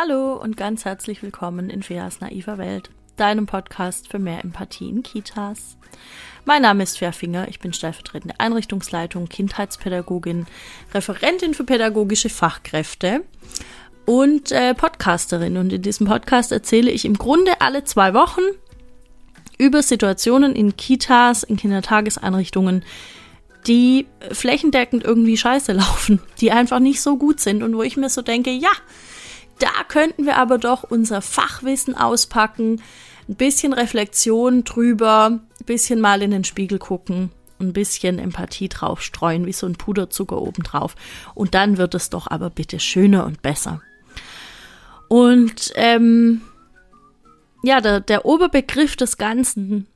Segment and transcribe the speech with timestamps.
[0.00, 5.02] Hallo und ganz herzlich willkommen in Feas naiver Welt, deinem Podcast für mehr Empathie in
[5.02, 5.76] Kitas.
[6.44, 10.46] Mein Name ist Fea Finger, ich bin stellvertretende Einrichtungsleitung, Kindheitspädagogin,
[10.94, 13.24] Referentin für pädagogische Fachkräfte
[14.06, 15.56] und äh, Podcasterin.
[15.56, 18.42] Und in diesem Podcast erzähle ich im Grunde alle zwei Wochen
[19.58, 22.84] über Situationen in Kitas, in Kindertageseinrichtungen,
[23.66, 28.10] die flächendeckend irgendwie scheiße laufen, die einfach nicht so gut sind und wo ich mir
[28.10, 28.70] so denke, ja,
[29.58, 32.82] da könnten wir aber doch unser Fachwissen auspacken,
[33.28, 39.02] ein bisschen Reflexion drüber, ein bisschen mal in den Spiegel gucken, ein bisschen Empathie drauf
[39.02, 40.94] streuen, wie so ein Puderzucker obendrauf.
[41.34, 43.82] Und dann wird es doch aber bitte schöner und besser.
[45.08, 46.42] Und ähm,
[47.62, 49.86] ja, der, der Oberbegriff des Ganzen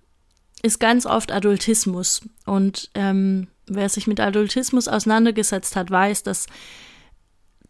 [0.63, 2.23] ist ganz oft Adultismus.
[2.47, 6.47] Und ähm, wer sich mit Adultismus auseinandergesetzt hat, weiß, dass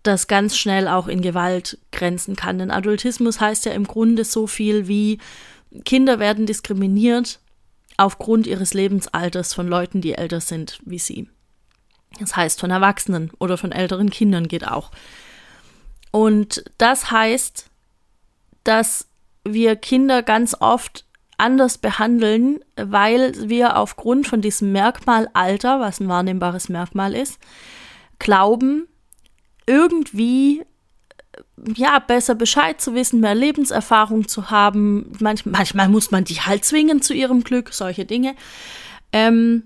[0.03, 2.59] das ganz schnell auch in Gewalt grenzen kann.
[2.59, 5.19] Denn Adultismus heißt ja im Grunde so viel wie
[5.85, 7.41] Kinder werden diskriminiert
[7.97, 11.29] aufgrund ihres Lebensalters von Leuten, die älter sind wie sie.
[12.21, 14.91] Das heißt von Erwachsenen oder von älteren Kindern geht auch.
[16.11, 17.71] Und das heißt,
[18.65, 19.07] dass
[19.45, 21.05] wir Kinder ganz oft
[21.39, 27.39] anders behandeln, weil wir aufgrund von diesem Merkmal Alter, was ein wahrnehmbares Merkmal ist,
[28.19, 28.87] glauben,
[29.67, 30.63] irgendwie
[31.77, 35.13] ja, besser Bescheid zu wissen, mehr Lebenserfahrung zu haben.
[35.21, 38.35] Manch, manchmal muss man die halt zwingen zu ihrem Glück, solche Dinge.
[39.13, 39.65] Ähm,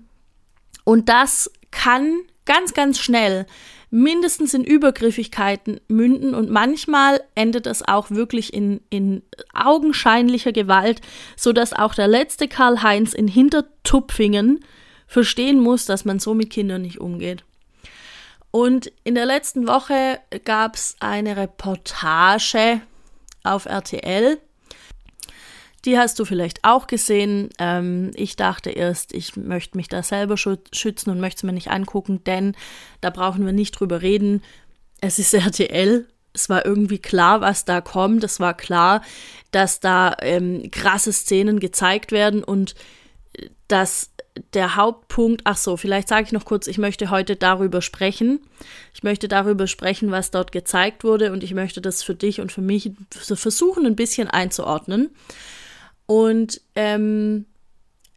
[0.83, 3.45] und das kann ganz, ganz schnell
[3.89, 9.21] mindestens in Übergriffigkeiten münden und manchmal endet das auch wirklich in, in
[9.53, 11.01] augenscheinlicher Gewalt,
[11.37, 14.59] sodass auch der letzte Karl-Heinz in Hintertupfingen
[15.07, 17.45] verstehen muss, dass man so mit Kindern nicht umgeht.
[18.57, 22.81] Und in der letzten Woche gab es eine Reportage
[23.43, 24.39] auf RTL.
[25.85, 27.51] Die hast du vielleicht auch gesehen.
[27.59, 31.69] Ähm, ich dachte erst, ich möchte mich da selber schützen und möchte es mir nicht
[31.69, 32.55] angucken, denn
[32.99, 34.41] da brauchen wir nicht drüber reden.
[35.01, 36.07] Es ist RTL.
[36.33, 38.23] Es war irgendwie klar, was da kommt.
[38.23, 39.03] Es war klar,
[39.51, 42.73] dass da ähm, krasse Szenen gezeigt werden und
[43.33, 44.09] äh, dass
[44.53, 48.39] der Hauptpunkt, ach so, vielleicht sage ich noch kurz, ich möchte heute darüber sprechen.
[48.93, 52.51] Ich möchte darüber sprechen, was dort gezeigt wurde und ich möchte das für dich und
[52.51, 55.09] für mich versuchen, ein bisschen einzuordnen.
[56.05, 57.45] Und ähm,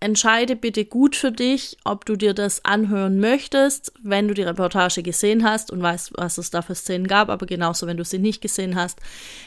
[0.00, 5.02] entscheide bitte gut für dich, ob du dir das anhören möchtest, wenn du die Reportage
[5.02, 8.18] gesehen hast und weißt, was es da für Szenen gab, aber genauso, wenn du sie
[8.18, 8.98] nicht gesehen hast,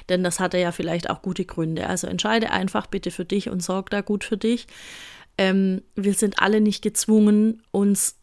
[0.09, 1.87] denn das hatte ja vielleicht auch gute Gründe.
[1.87, 4.67] Also entscheide einfach bitte für dich und sorg da gut für dich.
[5.37, 8.15] Ähm, wir sind alle nicht gezwungen, uns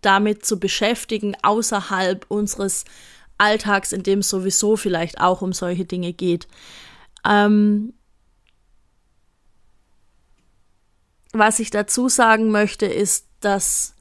[0.00, 2.84] damit zu beschäftigen, außerhalb unseres
[3.36, 6.48] Alltags, in dem es sowieso vielleicht auch um solche Dinge geht.
[7.24, 7.92] Ähm,
[11.32, 13.94] was ich dazu sagen möchte, ist, dass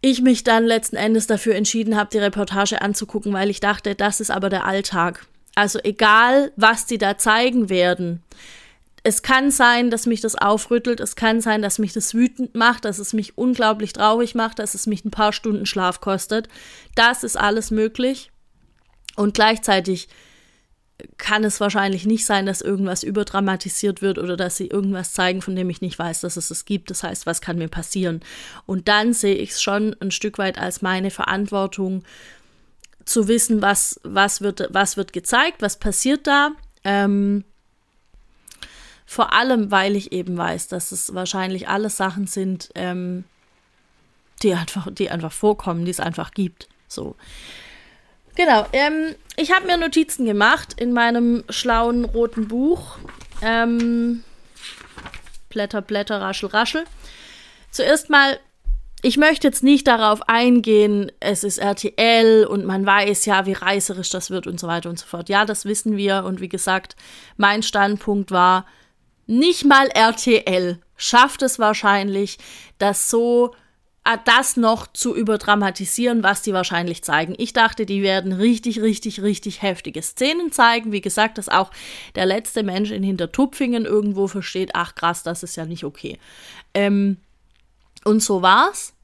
[0.00, 4.20] ich mich dann letzten Endes dafür entschieden habe, die Reportage anzugucken, weil ich dachte, das
[4.20, 5.26] ist aber der Alltag.
[5.54, 8.22] Also egal, was die da zeigen werden,
[9.06, 12.84] es kann sein, dass mich das aufrüttelt, es kann sein, dass mich das wütend macht,
[12.84, 16.48] dass es mich unglaublich traurig macht, dass es mich ein paar Stunden Schlaf kostet.
[16.96, 18.32] Das ist alles möglich.
[19.14, 20.08] Und gleichzeitig
[21.18, 25.54] kann es wahrscheinlich nicht sein, dass irgendwas überdramatisiert wird oder dass sie irgendwas zeigen, von
[25.54, 26.90] dem ich nicht weiß, dass es es gibt.
[26.90, 28.22] Das heißt, was kann mir passieren?
[28.64, 32.02] Und dann sehe ich es schon ein Stück weit als meine Verantwortung,
[33.04, 36.50] zu wissen, was, was, wird, was wird gezeigt, was passiert da.
[36.82, 37.44] Ähm,
[39.06, 43.24] vor allem, weil ich eben weiß, dass es wahrscheinlich alles Sachen sind, ähm,
[44.42, 46.68] die, einfach, die einfach vorkommen, die es einfach gibt.
[46.88, 47.14] So.
[48.34, 48.66] Genau.
[48.72, 52.98] Ähm, ich habe mir Notizen gemacht in meinem schlauen roten Buch.
[53.42, 54.24] Ähm,
[55.48, 56.84] Blätter, Blätter, Raschel, Raschel.
[57.70, 58.38] Zuerst mal,
[59.02, 64.10] ich möchte jetzt nicht darauf eingehen, es ist RTL und man weiß ja, wie reißerisch
[64.10, 65.28] das wird und so weiter und so fort.
[65.28, 66.24] Ja, das wissen wir.
[66.24, 66.96] Und wie gesagt,
[67.36, 68.66] mein Standpunkt war,
[69.26, 72.38] nicht mal RTL schafft es wahrscheinlich,
[72.78, 73.54] das so
[74.06, 77.34] ah, das noch zu überdramatisieren, was die wahrscheinlich zeigen.
[77.38, 80.92] Ich dachte, die werden richtig, richtig, richtig heftige Szenen zeigen.
[80.92, 81.70] Wie gesagt, dass auch
[82.14, 86.18] der letzte Mensch in Hintertupfingen irgendwo versteht, ach krass, das ist ja nicht okay.
[86.72, 87.18] Ähm,
[88.04, 88.95] und so war's.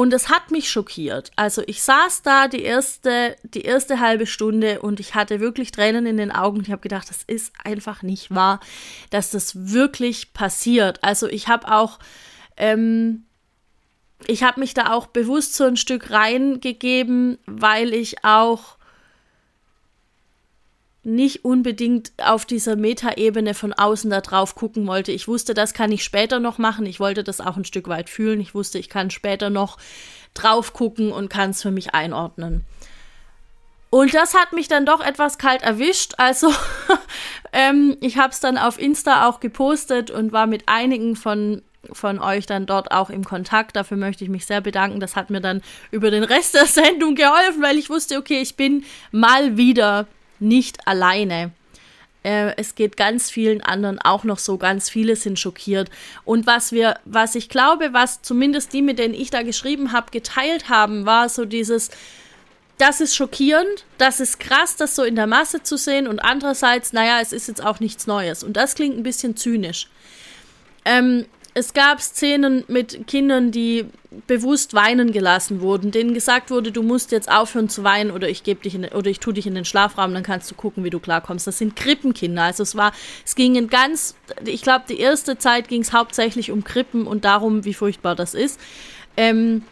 [0.00, 1.30] Und es hat mich schockiert.
[1.36, 6.06] Also ich saß da die erste, die erste halbe Stunde und ich hatte wirklich Tränen
[6.06, 6.62] in den Augen.
[6.62, 8.60] Ich habe gedacht, das ist einfach nicht wahr,
[9.10, 11.04] dass das wirklich passiert.
[11.04, 11.98] Also ich habe auch,
[12.56, 13.26] ähm,
[14.26, 18.78] ich habe mich da auch bewusst so ein Stück reingegeben, weil ich auch
[21.02, 25.12] nicht unbedingt auf dieser Metaebene von außen da drauf gucken wollte.
[25.12, 26.84] Ich wusste, das kann ich später noch machen.
[26.84, 28.40] Ich wollte das auch ein Stück weit fühlen.
[28.40, 29.78] Ich wusste, ich kann später noch
[30.34, 32.64] drauf gucken und kann es für mich einordnen.
[33.88, 36.14] Und das hat mich dann doch etwas kalt erwischt.
[36.18, 36.52] Also
[37.52, 41.62] ähm, ich habe es dann auf Insta auch gepostet und war mit einigen von
[41.92, 43.74] von euch dann dort auch im Kontakt.
[43.74, 45.00] Dafür möchte ich mich sehr bedanken.
[45.00, 48.54] Das hat mir dann über den Rest der Sendung geholfen, weil ich wusste, okay, ich
[48.54, 50.06] bin mal wieder
[50.40, 51.52] nicht alleine.
[52.22, 55.90] Äh, es geht ganz vielen anderen auch noch so, ganz viele sind schockiert.
[56.24, 60.10] Und was wir, was ich glaube, was zumindest die, mit denen ich da geschrieben habe,
[60.10, 61.90] geteilt haben, war so dieses,
[62.78, 66.92] das ist schockierend, das ist krass, das so in der Masse zu sehen und andererseits,
[66.92, 68.42] naja, es ist jetzt auch nichts Neues.
[68.42, 69.88] Und das klingt ein bisschen zynisch.
[70.84, 73.86] Ähm, es gab Szenen mit Kindern, die
[74.26, 78.42] bewusst weinen gelassen wurden, denen gesagt wurde, du musst jetzt aufhören zu weinen oder ich
[78.42, 80.90] gebe dich in, oder ich tue dich in den Schlafraum, dann kannst du gucken, wie
[80.90, 81.46] du klarkommst.
[81.46, 82.42] Das sind Krippenkinder.
[82.42, 82.92] Also es war,
[83.24, 87.24] es ging in ganz, ich glaube, die erste Zeit ging es hauptsächlich um Krippen und
[87.24, 88.60] darum, wie furchtbar das ist.
[89.16, 89.62] Ähm,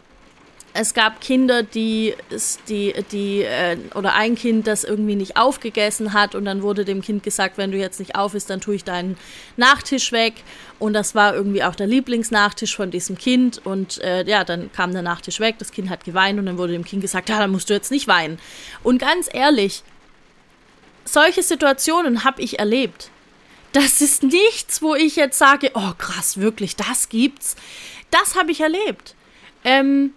[0.73, 2.15] es gab Kinder, die,
[2.67, 7.01] die, die äh, oder ein Kind, das irgendwie nicht aufgegessen hat und dann wurde dem
[7.01, 9.17] Kind gesagt, wenn du jetzt nicht auf isst, dann tue ich deinen
[9.57, 10.35] Nachtisch weg
[10.77, 14.93] und das war irgendwie auch der Lieblingsnachtisch von diesem Kind und äh, ja, dann kam
[14.93, 17.51] der Nachtisch weg, das Kind hat geweint und dann wurde dem Kind gesagt, ja, dann
[17.51, 18.39] musst du jetzt nicht weinen.
[18.83, 19.83] Und ganz ehrlich,
[21.03, 23.09] solche Situationen habe ich erlebt.
[23.71, 27.55] Das ist nichts, wo ich jetzt sage, oh krass, wirklich, das gibt's.
[28.11, 29.15] Das habe ich erlebt.
[29.63, 30.13] Ähm,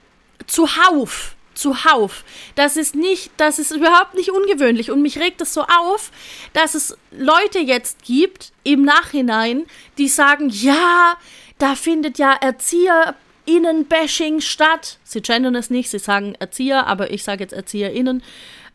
[0.47, 1.37] zuhauf.
[1.55, 2.25] Zuhauf.
[2.55, 4.91] Das ist nicht, das ist überhaupt nicht ungewöhnlich.
[4.91, 6.11] Und mich regt es so auf,
[6.55, 9.67] dass es Leute jetzt gibt im Nachhinein,
[9.99, 11.19] die sagen, ja,
[11.59, 14.99] da findet ja ErzieherInnen-Bashing statt.
[15.05, 18.23] Sie gendern es nicht, sie sagen Erzieher, aber ich sage jetzt ErzieherInnen.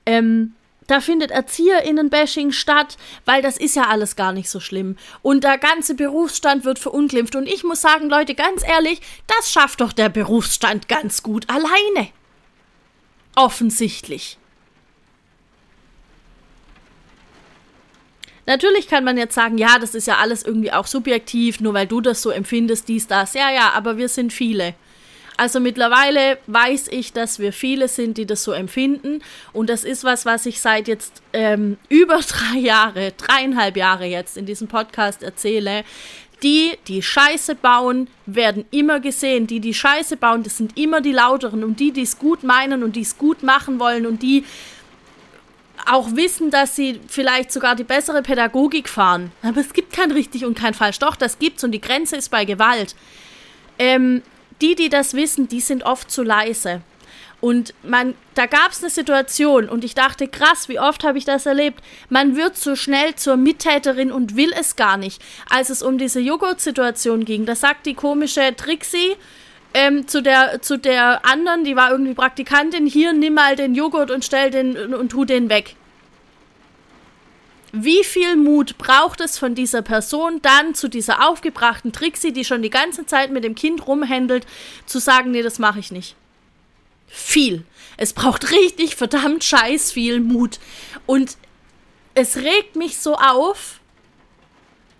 [0.05, 0.53] Ähm,
[0.87, 4.97] da findet ErzieherInnen-Bashing statt, weil das ist ja alles gar nicht so schlimm.
[5.21, 7.35] Und der ganze Berufsstand wird verunglimpft.
[7.35, 12.09] Und ich muss sagen, Leute, ganz ehrlich, das schafft doch der Berufsstand ganz gut alleine.
[13.35, 14.37] Offensichtlich.
[18.47, 21.85] Natürlich kann man jetzt sagen, ja, das ist ja alles irgendwie auch subjektiv, nur weil
[21.85, 23.33] du das so empfindest, dies, das.
[23.33, 24.73] Ja, ja, aber wir sind viele.
[25.37, 29.21] Also mittlerweile weiß ich, dass wir viele sind, die das so empfinden.
[29.53, 34.35] Und das ist was, was ich seit jetzt ähm, über drei Jahre, dreieinhalb Jahre jetzt
[34.35, 35.83] in diesem Podcast erzähle.
[36.41, 39.45] Die, die Scheiße bauen, werden immer gesehen.
[39.47, 41.63] Die, die Scheiße bauen, das sind immer die Lauteren.
[41.63, 44.43] Und die, die es gut meinen und die es gut machen wollen und die
[45.85, 49.31] auch wissen, dass sie vielleicht sogar die bessere Pädagogik fahren.
[49.43, 50.97] Aber es gibt kein richtig und kein falsch.
[50.99, 52.95] Doch, das gibt's und die Grenze ist bei Gewalt.
[53.79, 54.23] Ähm,
[54.61, 56.81] die, die das wissen, die sind oft zu leise.
[57.39, 61.25] Und man, da gab es eine Situation und ich dachte, krass, wie oft habe ich
[61.25, 61.83] das erlebt?
[62.09, 65.21] Man wird so schnell zur Mittäterin und will es gar nicht.
[65.49, 69.15] Als es um diese Joghurt-Situation ging, da sagt die komische Trixie
[69.75, 74.09] ähm, zu, der, zu der anderen, die war irgendwie Praktikantin, hier nimm mal den Joghurt
[74.09, 75.75] und stell den und, und tu den weg.
[77.73, 82.61] Wie viel Mut braucht es von dieser Person dann zu dieser aufgebrachten Trixie, die schon
[82.61, 84.45] die ganze Zeit mit dem Kind rumhändelt,
[84.85, 86.15] zu sagen, nee, das mache ich nicht?
[87.07, 87.65] Viel.
[87.97, 90.59] Es braucht richtig verdammt scheiß viel Mut.
[91.05, 91.37] Und
[92.13, 93.79] es regt mich so auf,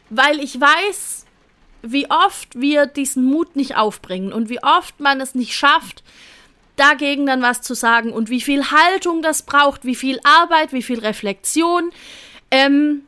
[0.10, 1.26] weil ich weiß,
[1.82, 6.04] wie oft wir diesen Mut nicht aufbringen und wie oft man es nicht schafft,
[6.76, 10.84] dagegen dann was zu sagen und wie viel Haltung das braucht, wie viel Arbeit, wie
[10.84, 11.92] viel Reflexion,
[12.52, 13.02] ähm,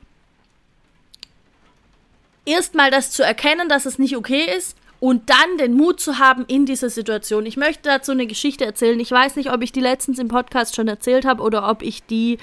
[2.45, 6.45] erstmal das zu erkennen, dass es nicht okay ist und dann den Mut zu haben
[6.47, 7.45] in dieser Situation.
[7.45, 8.99] Ich möchte dazu eine Geschichte erzählen.
[8.99, 12.03] Ich weiß nicht, ob ich die letztens im Podcast schon erzählt habe oder ob ich
[12.05, 12.37] die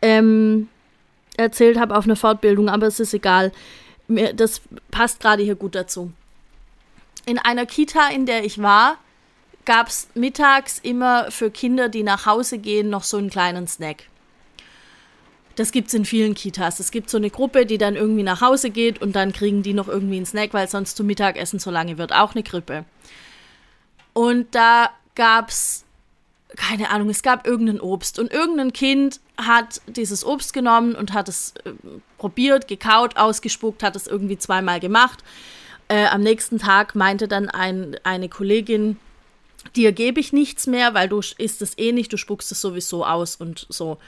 [0.00, 0.68] ähm,
[1.36, 3.52] erzählt habe auf einer Fortbildung, aber es ist egal.
[4.34, 6.12] Das passt gerade hier gut dazu.
[7.26, 8.96] In einer Kita, in der ich war,
[9.64, 14.04] gab es mittags immer für Kinder, die nach Hause gehen, noch so einen kleinen Snack.
[15.56, 16.80] Das gibt es in vielen Kitas.
[16.80, 19.74] Es gibt so eine Gruppe, die dann irgendwie nach Hause geht und dann kriegen die
[19.74, 22.12] noch irgendwie einen Snack, weil sonst zum Mittagessen so lange wird.
[22.12, 22.84] Auch eine Krippe.
[24.14, 25.84] Und da gab es,
[26.56, 28.18] keine Ahnung, es gab irgendein Obst.
[28.18, 31.72] Und irgendein Kind hat dieses Obst genommen und hat es äh,
[32.18, 35.22] probiert, gekaut, ausgespuckt, hat es irgendwie zweimal gemacht.
[35.88, 38.98] Äh, am nächsten Tag meinte dann ein, eine Kollegin,
[39.76, 43.04] dir gebe ich nichts mehr, weil du isst es eh nicht, du spuckst es sowieso
[43.04, 43.98] aus und so.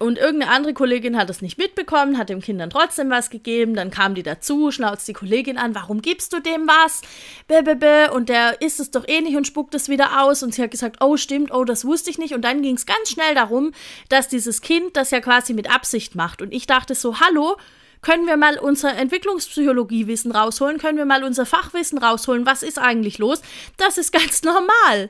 [0.00, 3.74] Und irgendeine andere Kollegin hat das nicht mitbekommen, hat dem Kind dann trotzdem was gegeben.
[3.74, 7.02] Dann kam die dazu, schnauzt die Kollegin an, warum gibst du dem was?
[7.46, 10.42] Bäh, Und der isst es doch eh nicht und spuckt es wieder aus.
[10.42, 12.34] Und sie hat gesagt, oh stimmt, oh, das wusste ich nicht.
[12.34, 13.72] Und dann ging es ganz schnell darum,
[14.08, 16.42] dass dieses Kind das ja quasi mit Absicht macht.
[16.42, 17.56] Und ich dachte so, hallo,
[18.02, 20.78] können wir mal unser Entwicklungspsychologiewissen rausholen?
[20.78, 22.44] Können wir mal unser Fachwissen rausholen?
[22.44, 23.40] Was ist eigentlich los?
[23.76, 25.08] Das ist ganz normal.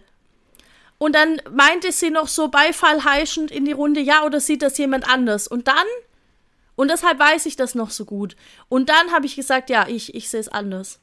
[1.04, 5.06] Und dann meinte sie noch so beifallheischend in die Runde, ja, oder sieht das jemand
[5.06, 5.46] anders?
[5.46, 5.84] Und dann,
[6.76, 8.36] und deshalb weiß ich das noch so gut.
[8.70, 11.00] Und dann habe ich gesagt, ja, ich, ich sehe es anders.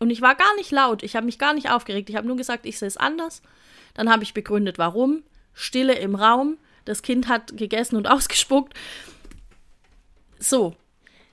[0.00, 2.36] Und ich war gar nicht laut, ich habe mich gar nicht aufgeregt, ich habe nur
[2.36, 3.42] gesagt, ich sehe es anders.
[3.94, 5.22] Dann habe ich begründet, warum.
[5.54, 8.74] Stille im Raum, das Kind hat gegessen und ausgespuckt.
[10.40, 10.74] So.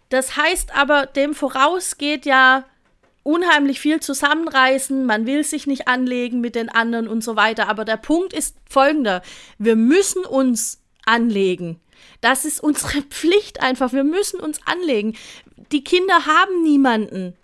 [0.10, 2.66] Das heißt aber, dem vorausgeht ja
[3.24, 7.70] unheimlich viel zusammenreißen, man will sich nicht anlegen mit den anderen und so weiter.
[7.70, 9.22] Aber der Punkt ist folgender.
[9.58, 11.80] Wir müssen uns anlegen.
[12.22, 13.94] Das ist unsere Pflicht einfach.
[13.94, 15.16] Wir müssen uns anlegen.
[15.72, 17.36] Die Kinder haben niemanden,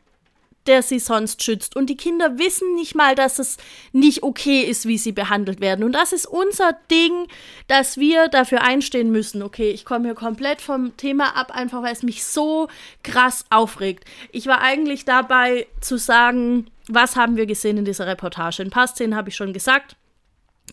[0.70, 1.76] der sie sonst schützt.
[1.76, 3.58] Und die Kinder wissen nicht mal, dass es
[3.92, 5.84] nicht okay ist, wie sie behandelt werden.
[5.84, 7.28] Und das ist unser Ding,
[7.68, 9.42] dass wir dafür einstehen müssen.
[9.42, 12.68] Okay, ich komme hier komplett vom Thema ab, einfach weil es mich so
[13.02, 14.06] krass aufregt.
[14.32, 18.62] Ich war eigentlich dabei zu sagen, was haben wir gesehen in dieser Reportage?
[18.62, 19.96] Ein paar Szenen habe ich schon gesagt.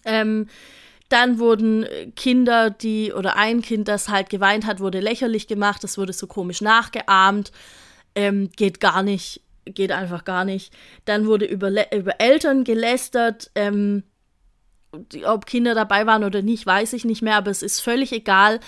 [0.04, 0.48] Ähm,
[1.08, 1.86] dann wurden
[2.16, 6.26] Kinder, die, oder ein Kind, das halt geweint hat, wurde lächerlich gemacht, das wurde so
[6.26, 7.50] komisch nachgeahmt.
[8.14, 10.72] Ähm, geht gar nicht geht einfach gar nicht.
[11.04, 13.50] Dann wurde über, über Eltern gelästert.
[13.54, 14.04] Ähm,
[15.24, 18.60] ob Kinder dabei waren oder nicht, weiß ich nicht mehr, aber es ist völlig egal.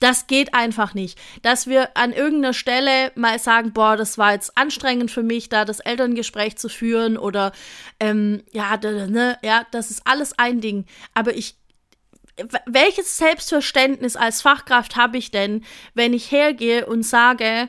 [0.00, 1.18] Das geht einfach nicht.
[1.42, 5.64] Dass wir an irgendeiner Stelle mal sagen, boah, das war jetzt anstrengend für mich, da
[5.64, 7.52] das Elterngespräch zu führen oder
[8.00, 10.86] ähm, ja, ne, ja, das ist alles ein Ding.
[11.14, 11.56] Aber ich
[12.64, 17.68] welches Selbstverständnis als Fachkraft habe ich denn, wenn ich hergehe und sage,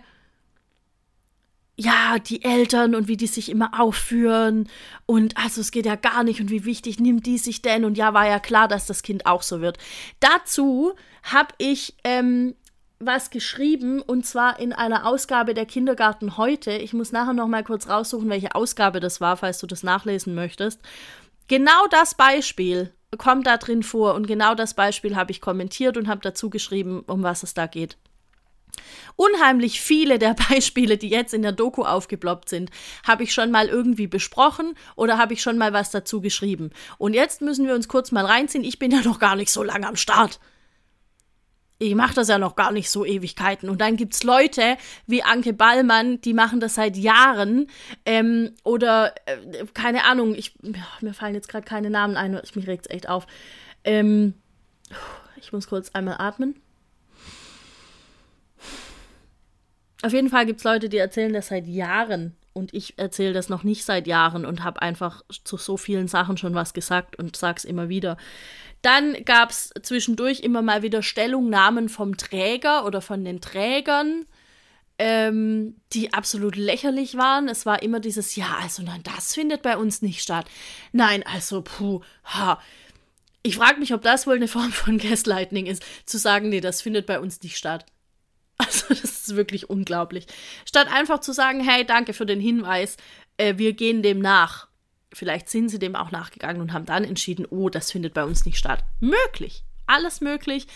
[1.82, 4.70] ja, die Eltern und wie die sich immer aufführen
[5.06, 7.98] und also es geht ja gar nicht und wie wichtig nimmt die sich denn und
[7.98, 9.78] ja, war ja klar, dass das Kind auch so wird.
[10.20, 12.56] Dazu habe ich ähm,
[13.00, 16.72] was geschrieben und zwar in einer Ausgabe der Kindergarten heute.
[16.72, 20.36] Ich muss nachher noch mal kurz raussuchen, welche Ausgabe das war, falls du das nachlesen
[20.36, 20.82] möchtest.
[21.48, 26.08] Genau das Beispiel kommt da drin vor und genau das Beispiel habe ich kommentiert und
[26.08, 27.98] habe dazu geschrieben, um was es da geht.
[29.16, 32.72] Unheimlich viele der Beispiele, die jetzt in der Doku aufgeploppt sind,
[33.08, 36.72] habe ich schon mal irgendwie besprochen oder habe ich schon mal was dazu geschrieben.
[36.98, 38.64] Und jetzt müssen wir uns kurz mal reinziehen.
[38.64, 40.40] Ich bin ja noch gar nicht so lange am Start.
[41.84, 43.68] Ich mache das ja noch gar nicht so Ewigkeiten.
[43.68, 47.72] Und dann gibt es Leute wie Anke Ballmann, die machen das seit Jahren.
[48.06, 50.54] Ähm, oder, äh, keine Ahnung, ich,
[51.02, 53.26] mir fallen jetzt gerade keine Namen ein, mich regt es echt auf.
[53.84, 54.36] Ähm,
[55.38, 56.56] ich muss kurz einmal atmen.
[60.02, 62.36] Auf jeden Fall gibt es Leute, die erzählen das seit Jahren.
[62.54, 66.38] Und ich erzähle das noch nicht seit Jahren und habe einfach zu so vielen Sachen
[66.38, 68.18] schon was gesagt und sag's immer wieder.
[68.82, 74.26] Dann gab es zwischendurch immer mal wieder Stellungnahmen vom Träger oder von den Trägern,
[74.98, 77.48] ähm, die absolut lächerlich waren.
[77.48, 80.46] Es war immer dieses, ja, also nein, das findet bei uns nicht statt.
[80.92, 82.60] Nein, also, puh, ha.
[83.44, 86.82] Ich frage mich, ob das wohl eine Form von Gaslighting ist, zu sagen, nee, das
[86.82, 87.86] findet bei uns nicht statt.
[88.66, 90.28] Also das ist wirklich unglaublich.
[90.66, 92.98] Statt einfach zu sagen, hey, danke für den Hinweis,
[93.38, 94.68] äh, wir gehen dem nach.
[95.14, 98.46] Vielleicht sind sie dem auch nachgegangen und haben dann entschieden, oh, das findet bei uns
[98.46, 98.84] nicht statt.
[99.00, 99.64] Möglich.
[99.88, 100.68] Alles möglich.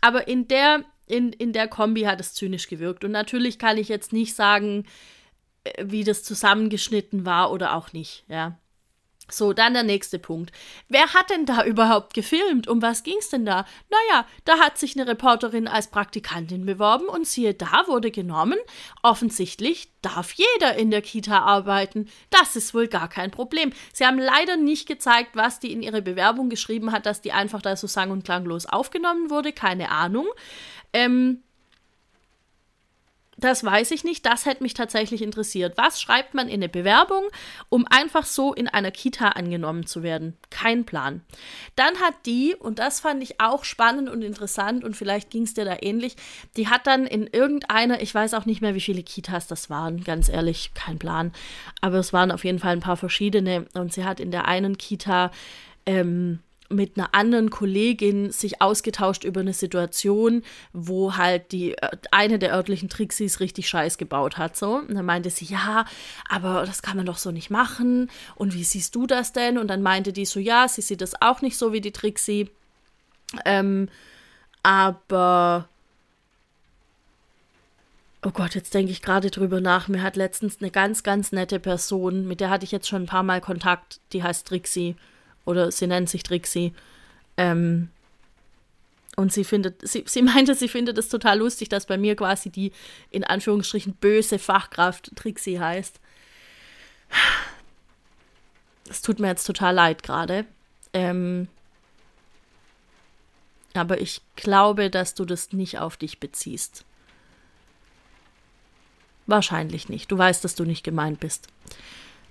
[0.00, 3.04] Aber in der, in, in der Kombi hat es zynisch gewirkt.
[3.04, 4.86] Und natürlich kann ich jetzt nicht sagen,
[5.64, 8.58] äh, wie das zusammengeschnitten war oder auch nicht, ja.
[9.30, 10.52] So, dann der nächste Punkt.
[10.88, 12.68] Wer hat denn da überhaupt gefilmt?
[12.68, 13.64] Um was ging's denn da?
[13.90, 18.58] Naja, da hat sich eine Reporterin als Praktikantin beworben und siehe da wurde genommen.
[19.02, 22.08] Offensichtlich darf jeder in der Kita arbeiten.
[22.30, 23.72] Das ist wohl gar kein Problem.
[23.92, 27.62] Sie haben leider nicht gezeigt, was die in ihre Bewerbung geschrieben hat, dass die einfach
[27.62, 29.52] da so sang- und klanglos aufgenommen wurde.
[29.52, 30.26] Keine Ahnung.
[30.92, 31.43] Ähm,
[33.38, 34.24] das weiß ich nicht.
[34.26, 35.76] Das hätte mich tatsächlich interessiert.
[35.76, 37.24] Was schreibt man in eine Bewerbung,
[37.68, 40.36] um einfach so in einer Kita angenommen zu werden?
[40.50, 41.22] Kein Plan.
[41.76, 45.54] Dann hat die, und das fand ich auch spannend und interessant, und vielleicht ging es
[45.54, 46.16] dir da ähnlich,
[46.56, 50.04] die hat dann in irgendeiner, ich weiß auch nicht mehr, wie viele Kitas das waren,
[50.04, 51.32] ganz ehrlich, kein Plan.
[51.80, 53.66] Aber es waren auf jeden Fall ein paar verschiedene.
[53.74, 55.30] Und sie hat in der einen Kita
[55.86, 56.40] ähm,
[56.70, 60.42] mit einer anderen Kollegin sich ausgetauscht über eine Situation,
[60.72, 64.56] wo halt die äh, eine der örtlichen Trixis richtig Scheiß gebaut hat.
[64.56, 64.76] So.
[64.76, 65.84] Und dann meinte sie, ja,
[66.28, 68.10] aber das kann man doch so nicht machen.
[68.34, 69.58] Und wie siehst du das denn?
[69.58, 72.50] Und dann meinte die so, ja, sie sieht das auch nicht so wie die Trixie.
[73.44, 73.88] Ähm,
[74.62, 75.68] aber
[78.26, 79.88] Oh Gott, jetzt denke ich gerade drüber nach.
[79.88, 83.06] Mir hat letztens eine ganz, ganz nette Person, mit der hatte ich jetzt schon ein
[83.06, 84.96] paar Mal Kontakt, die heißt Trixie.
[85.44, 86.72] Oder sie nennt sich Trixie.
[87.36, 87.88] Ähm,
[89.16, 92.50] und sie findet, sie, sie meinte, sie findet es total lustig, dass bei mir quasi
[92.50, 92.72] die
[93.10, 96.00] in Anführungsstrichen böse Fachkraft Trixie heißt.
[98.88, 100.44] Es tut mir jetzt total leid gerade.
[100.92, 101.48] Ähm,
[103.74, 106.84] aber ich glaube, dass du das nicht auf dich beziehst.
[109.26, 110.12] Wahrscheinlich nicht.
[110.12, 111.48] Du weißt, dass du nicht gemeint bist.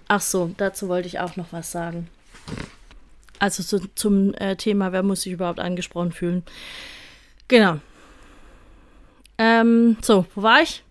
[0.08, 2.10] Ach so, dazu wollte ich auch noch was sagen.
[3.43, 6.43] Also zu, zum äh, Thema, wer muss sich überhaupt angesprochen fühlen.
[7.50, 7.81] Genau.
[9.38, 10.81] Ähm, so, wo war ich?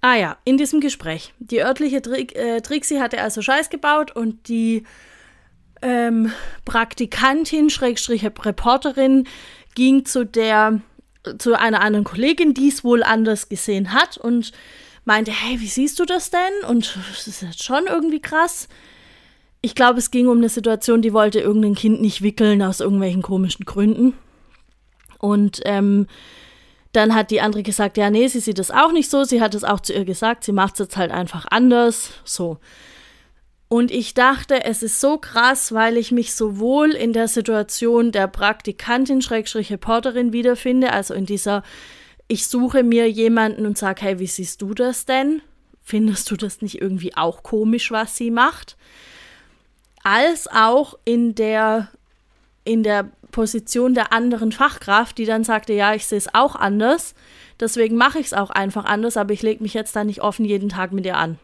[0.00, 1.34] Ah ja, in diesem Gespräch.
[1.40, 4.84] Die örtliche Tri äh, Trixie hatte also Scheiß gebaut und die
[5.82, 6.32] ähm,
[6.64, 9.28] Praktikantin, Schrägstrich Reporterin,
[9.74, 10.80] ging zu der
[11.36, 14.52] zu einer anderen Kollegin, die es wohl anders gesehen hat und
[15.04, 16.66] meinte, hey, wie siehst du das denn?
[16.66, 18.68] Und das ist jetzt schon irgendwie krass.
[19.62, 23.22] Ich glaube, es ging um eine Situation, die wollte irgendein Kind nicht wickeln aus irgendwelchen
[23.22, 24.14] komischen Gründen.
[25.18, 26.08] Und ähm,
[26.92, 29.24] dann hat die andere gesagt, ja, nee, sie sieht das auch nicht so.
[29.24, 32.10] Sie hat es auch zu ihr gesagt, sie macht es jetzt halt einfach anders.
[32.24, 32.58] So.
[33.68, 38.28] Und ich dachte, es ist so krass, weil ich mich sowohl in der Situation der
[38.28, 41.62] Praktikantin, Schrägstrich Reporterin wiederfinde, also in dieser,
[42.28, 45.40] ich suche mir jemanden und sage, hey, wie siehst du das denn?
[45.80, 48.76] Findest du das nicht irgendwie auch komisch, was sie macht?
[50.02, 51.88] Als auch in der,
[52.64, 57.14] in der Position der anderen Fachkraft, die dann sagte, ja, ich sehe es auch anders,
[57.60, 60.44] deswegen mache ich es auch einfach anders, aber ich lege mich jetzt da nicht offen
[60.44, 61.38] jeden Tag mit ihr an.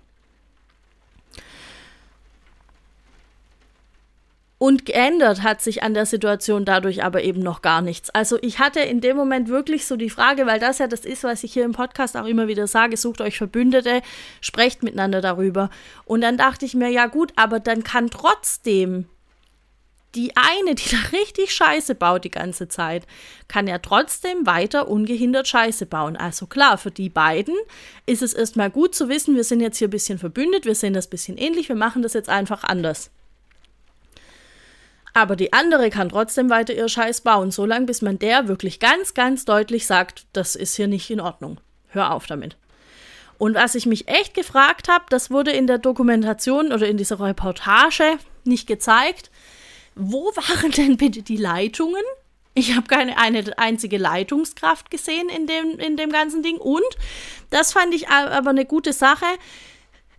[4.58, 8.10] Und geändert hat sich an der Situation dadurch aber eben noch gar nichts.
[8.10, 11.22] Also ich hatte in dem Moment wirklich so die Frage, weil das ja das ist,
[11.22, 14.02] was ich hier im Podcast auch immer wieder sage, sucht euch Verbündete,
[14.40, 15.70] sprecht miteinander darüber.
[16.04, 19.06] Und dann dachte ich mir, ja gut, aber dann kann trotzdem
[20.16, 23.06] die eine, die da richtig Scheiße baut die ganze Zeit,
[23.46, 26.16] kann ja trotzdem weiter ungehindert Scheiße bauen.
[26.16, 27.54] Also klar, für die beiden
[28.06, 30.94] ist es erstmal gut zu wissen, wir sind jetzt hier ein bisschen verbündet, wir sehen
[30.94, 33.10] das ein bisschen ähnlich, wir machen das jetzt einfach anders.
[35.18, 39.14] Aber die andere kann trotzdem weiter ihr Scheiß bauen, solange bis man der wirklich ganz,
[39.14, 41.58] ganz deutlich sagt, das ist hier nicht in Ordnung.
[41.88, 42.56] Hör auf damit.
[43.36, 47.18] Und was ich mich echt gefragt habe, das wurde in der Dokumentation oder in dieser
[47.18, 49.32] Reportage nicht gezeigt.
[49.96, 52.04] Wo waren denn bitte die Leitungen?
[52.54, 56.58] Ich habe keine eine einzige Leitungskraft gesehen in dem, in dem ganzen Ding.
[56.58, 56.86] Und
[57.50, 59.26] das fand ich aber eine gute Sache.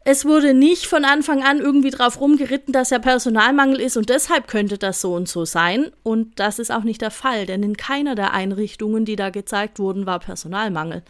[0.05, 4.47] Es wurde nicht von Anfang an irgendwie drauf rumgeritten, dass ja Personalmangel ist und deshalb
[4.47, 5.91] könnte das so und so sein.
[6.03, 9.77] Und das ist auch nicht der Fall, denn in keiner der Einrichtungen, die da gezeigt
[9.77, 11.03] wurden, war Personalmangel,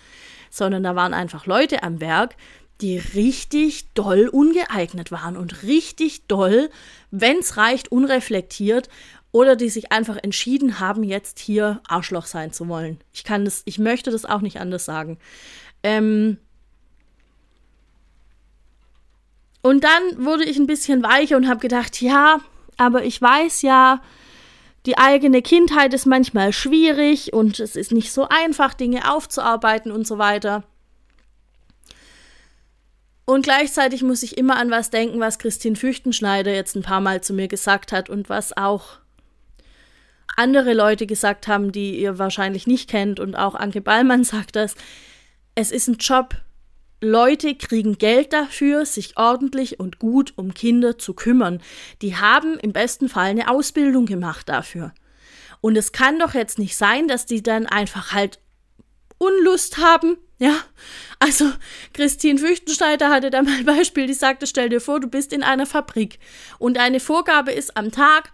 [0.49, 2.35] sondern da waren einfach Leute am Werk,
[2.81, 6.69] die richtig doll ungeeignet waren und richtig doll,
[7.11, 8.89] wenn es reicht, unreflektiert
[9.31, 12.99] oder die sich einfach entschieden haben, jetzt hier Arschloch sein zu wollen.
[13.13, 15.19] Ich kann das, ich möchte das auch nicht anders sagen.
[15.83, 16.37] Ähm,
[19.61, 22.39] Und dann wurde ich ein bisschen weicher und habe gedacht, ja,
[22.77, 24.01] aber ich weiß ja,
[24.85, 30.07] die eigene Kindheit ist manchmal schwierig und es ist nicht so einfach, Dinge aufzuarbeiten und
[30.07, 30.63] so weiter.
[33.25, 37.21] Und gleichzeitig muss ich immer an was denken, was Christine Füchtenschneider jetzt ein paar Mal
[37.21, 38.97] zu mir gesagt hat und was auch
[40.35, 44.73] andere Leute gesagt haben, die ihr wahrscheinlich nicht kennt und auch Anke Ballmann sagt das.
[45.53, 46.35] Es ist ein Job,
[47.01, 51.61] Leute kriegen Geld dafür, sich ordentlich und gut um Kinder zu kümmern.
[52.01, 54.93] Die haben im besten Fall eine Ausbildung gemacht dafür.
[55.61, 58.39] Und es kann doch jetzt nicht sein, dass die dann einfach halt
[59.17, 60.55] Unlust haben, ja.
[61.19, 61.51] Also,
[61.93, 65.43] Christine Füchtenschneider hatte da mal ein Beispiel, die sagte, stell dir vor, du bist in
[65.43, 66.17] einer Fabrik
[66.57, 68.31] und eine Vorgabe ist am Tag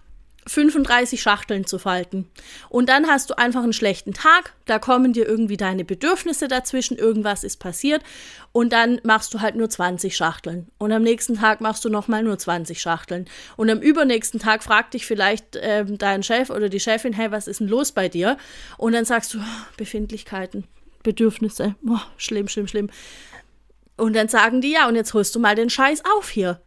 [0.47, 2.29] 35 Schachteln zu falten.
[2.69, 6.97] Und dann hast du einfach einen schlechten Tag, da kommen dir irgendwie deine Bedürfnisse dazwischen,
[6.97, 8.03] irgendwas ist passiert
[8.51, 10.67] und dann machst du halt nur 20 Schachteln.
[10.77, 13.25] Und am nächsten Tag machst du nochmal nur 20 Schachteln.
[13.57, 17.47] Und am übernächsten Tag fragt dich vielleicht äh, dein Chef oder die Chefin, hey, was
[17.47, 18.37] ist denn los bei dir?
[18.77, 20.65] Und dann sagst du, oh, Befindlichkeiten,
[21.01, 22.89] Bedürfnisse, oh, schlimm, schlimm, schlimm.
[23.97, 26.61] Und dann sagen die, ja, und jetzt holst du mal den Scheiß auf hier.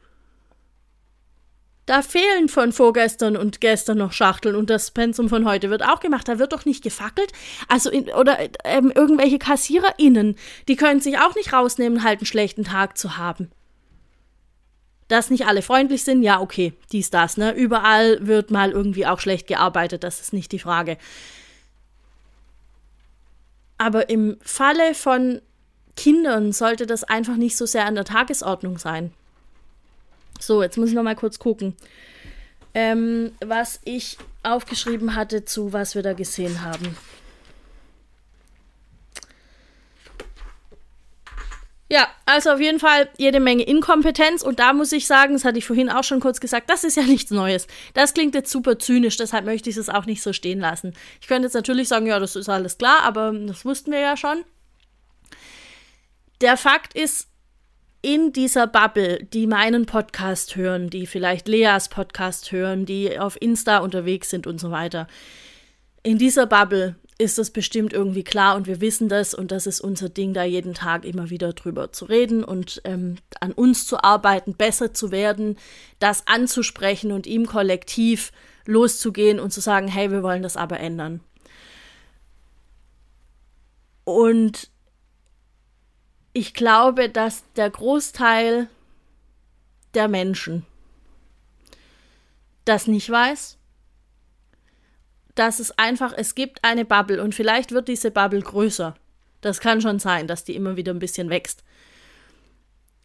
[1.89, 6.01] Da fehlen von vorgestern und gestern noch Schachteln und das Pensum von heute wird auch
[6.01, 6.29] gemacht.
[6.29, 7.33] Da wird doch nicht gefackelt.
[7.67, 10.37] Also, in, oder ähm, irgendwelche KassiererInnen,
[10.69, 13.51] die können sich auch nicht rausnehmen, halt einen schlechten Tag zu haben.
[15.09, 17.53] Dass nicht alle freundlich sind, ja, okay, dies, das, ne?
[17.53, 20.99] Überall wird mal irgendwie auch schlecht gearbeitet, das ist nicht die Frage.
[23.79, 25.41] Aber im Falle von
[25.97, 29.15] Kindern sollte das einfach nicht so sehr an der Tagesordnung sein.
[30.39, 31.75] So, jetzt muss ich noch mal kurz gucken,
[32.75, 36.97] ähm, was ich aufgeschrieben hatte zu was wir da gesehen haben.
[41.91, 45.57] Ja, also auf jeden Fall jede Menge Inkompetenz und da muss ich sagen, das hatte
[45.57, 47.67] ich vorhin auch schon kurz gesagt, das ist ja nichts Neues.
[47.95, 50.95] Das klingt jetzt super zynisch, deshalb möchte ich es auch nicht so stehen lassen.
[51.23, 54.17] Ich könnte jetzt natürlich sagen, ja, das ist alles klar, aber das wussten wir ja
[54.19, 54.45] schon.
[56.43, 57.28] Der Fakt ist,
[58.01, 63.79] in dieser Bubble, die meinen Podcast hören, die vielleicht Leas Podcast hören, die auf Insta
[63.79, 65.09] unterwegs sind und so weiter,
[66.03, 69.81] in dieser Bubble ist das bestimmt irgendwie klar und wir wissen das und das ist
[69.81, 74.03] unser Ding, da jeden Tag immer wieder drüber zu reden und ähm, an uns zu
[74.03, 75.59] arbeiten, besser zu werden,
[75.99, 78.31] das anzusprechen und ihm kollektiv
[78.67, 81.21] loszugehen und zu sagen, hey, wir wollen das aber ändern.
[84.05, 84.71] Und
[86.39, 88.69] ich glaube, dass der Großteil
[89.95, 90.65] der Menschen
[92.65, 93.59] das nicht weiß
[95.39, 98.95] dass es einfach, es gibt eine Bubble und vielleicht wird diese Bubble größer.
[99.41, 101.63] Das kann schon sein, dass die immer wieder ein bisschen wächst.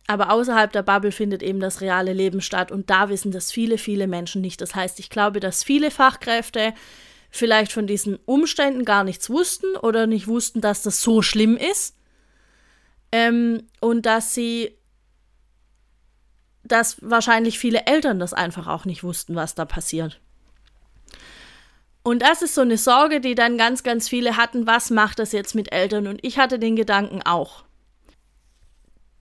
[0.07, 3.77] Aber außerhalb der Bubble findet eben das reale Leben statt und da wissen das viele,
[3.77, 4.59] viele Menschen nicht.
[4.61, 6.73] Das heißt, ich glaube, dass viele Fachkräfte
[7.29, 11.95] vielleicht von diesen Umständen gar nichts wussten oder nicht wussten, dass das so schlimm ist.
[13.13, 14.75] Ähm, und dass sie,
[16.63, 20.19] dass wahrscheinlich viele Eltern das einfach auch nicht wussten, was da passiert.
[22.01, 25.31] Und das ist so eine Sorge, die dann ganz, ganz viele hatten, was macht das
[25.31, 26.07] jetzt mit Eltern?
[26.07, 27.65] Und ich hatte den Gedanken auch.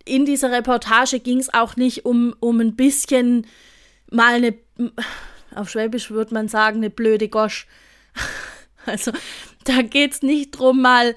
[0.07, 3.47] In dieser Reportage ging es auch nicht um, um ein bisschen
[4.11, 4.55] mal eine,
[5.55, 7.67] auf Schwäbisch würde man sagen, eine blöde Gosch.
[8.85, 9.13] Also
[9.63, 11.15] da geht es nicht drum, mal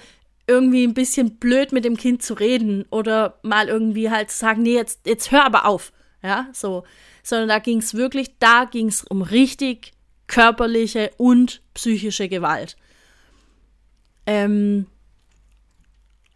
[0.48, 4.62] irgendwie ein bisschen blöd mit dem Kind zu reden oder mal irgendwie halt zu sagen,
[4.62, 5.92] nee, jetzt, jetzt hör aber auf.
[6.22, 6.84] Ja, so.
[7.24, 9.94] Sondern da ging es wirklich, da ging es um richtig
[10.28, 12.76] körperliche und psychische Gewalt.
[14.26, 14.88] Ähm,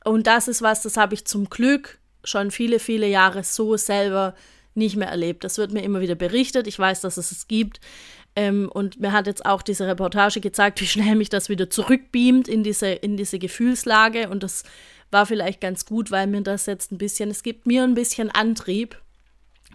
[0.03, 4.35] und das ist was, das habe ich zum Glück schon viele, viele Jahre so selber
[4.75, 5.43] nicht mehr erlebt.
[5.43, 6.67] Das wird mir immer wieder berichtet.
[6.67, 7.79] Ich weiß, dass es es gibt.
[8.39, 12.47] Ähm, und mir hat jetzt auch diese Reportage gezeigt, wie schnell mich das wieder zurückbeamt
[12.47, 14.29] in diese, in diese Gefühlslage.
[14.29, 14.63] Und das
[15.11, 18.31] war vielleicht ganz gut, weil mir das jetzt ein bisschen, es gibt mir ein bisschen
[18.31, 18.97] Antrieb,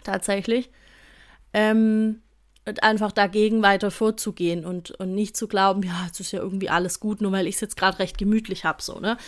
[0.02, 0.70] tatsächlich.
[1.52, 2.22] Ähm,
[2.80, 7.00] einfach dagegen weiter vorzugehen und, und nicht zu glauben, ja, es ist ja irgendwie alles
[7.00, 9.18] gut, nur weil ich es jetzt gerade recht gemütlich habe, so, ne?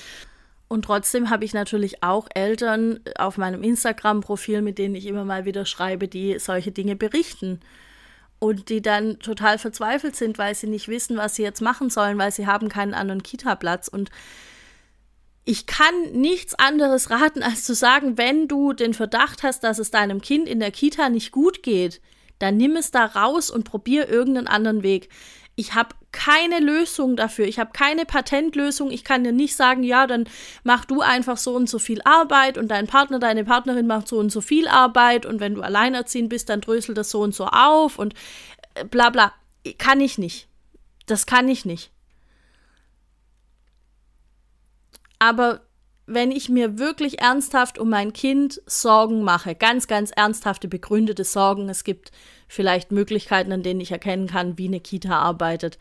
[0.69, 5.45] Und trotzdem habe ich natürlich auch Eltern auf meinem Instagram-Profil, mit denen ich immer mal
[5.45, 7.61] wieder schreibe, die solche Dinge berichten.
[8.39, 12.19] Und die dann total verzweifelt sind, weil sie nicht wissen, was sie jetzt machen sollen,
[12.19, 13.89] weil sie haben keinen anderen Kita-Platz.
[13.89, 14.11] Und
[15.45, 19.91] ich kann nichts anderes raten, als zu sagen, wenn du den Verdacht hast, dass es
[19.91, 22.01] deinem Kind in der Kita nicht gut geht,
[22.39, 25.09] dann nimm es da raus und probier irgendeinen anderen Weg.
[25.59, 27.47] Ich habe keine Lösung dafür.
[27.47, 28.91] Ich habe keine Patentlösung.
[28.91, 30.29] Ich kann dir nicht sagen, ja, dann
[30.65, 34.19] mach du einfach so und so viel Arbeit und dein Partner, deine Partnerin macht so
[34.19, 37.47] und so viel Arbeit und wenn du alleinerziehend bist, dann dröselt das so und so
[37.47, 38.15] auf und
[38.75, 39.33] äh, bla bla.
[39.79, 40.47] Kann ich nicht.
[41.07, 41.91] Das kann ich nicht.
[45.19, 45.66] Aber
[46.07, 51.69] wenn ich mir wirklich ernsthaft um mein Kind Sorgen mache, ganz, ganz ernsthafte, begründete Sorgen,
[51.69, 52.13] es gibt
[52.47, 55.79] vielleicht Möglichkeiten, an denen ich erkennen kann, wie eine Kita arbeitet,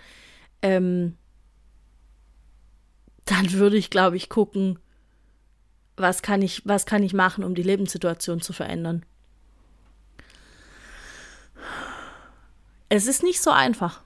[0.63, 1.15] ähm,
[3.25, 4.79] dann würde ich, glaube ich, gucken,
[5.95, 9.05] was kann ich, was kann ich machen, um die Lebenssituation zu verändern.
[12.89, 14.01] Es ist nicht so einfach.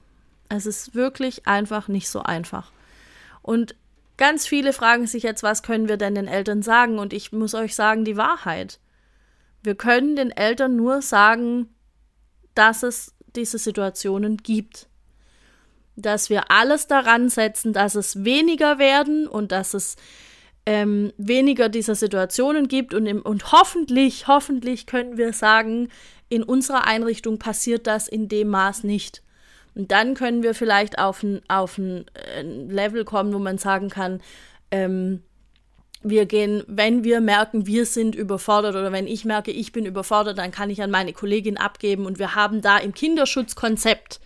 [0.49, 2.71] Es ist wirklich einfach nicht so einfach.
[3.41, 3.75] Und
[4.19, 6.99] Ganz viele fragen sich jetzt, was können wir denn den Eltern sagen?
[6.99, 8.82] Und ich muss euch sagen, die Wahrheit.
[9.63, 11.73] Wir können den Eltern nur sagen,
[12.53, 14.89] dass es diese Situationen gibt.
[15.95, 19.95] Dass wir alles daran setzen, dass es weniger werden und dass es
[20.65, 22.93] ähm, weniger dieser Situationen gibt.
[22.93, 25.88] Und, im, und hoffentlich, hoffentlich können wir sagen,
[26.27, 29.23] in unserer Einrichtung passiert das in dem Maß nicht.
[29.75, 33.89] Und dann können wir vielleicht auf ein, auf ein, äh, Level kommen, wo man sagen
[33.89, 34.21] kann,
[34.71, 35.21] ähm,
[36.01, 40.38] wir gehen, wenn wir merken, wir sind überfordert oder wenn ich merke, ich bin überfordert,
[40.38, 44.21] dann kann ich an meine Kollegin abgeben und wir haben da im Kinderschutzkonzept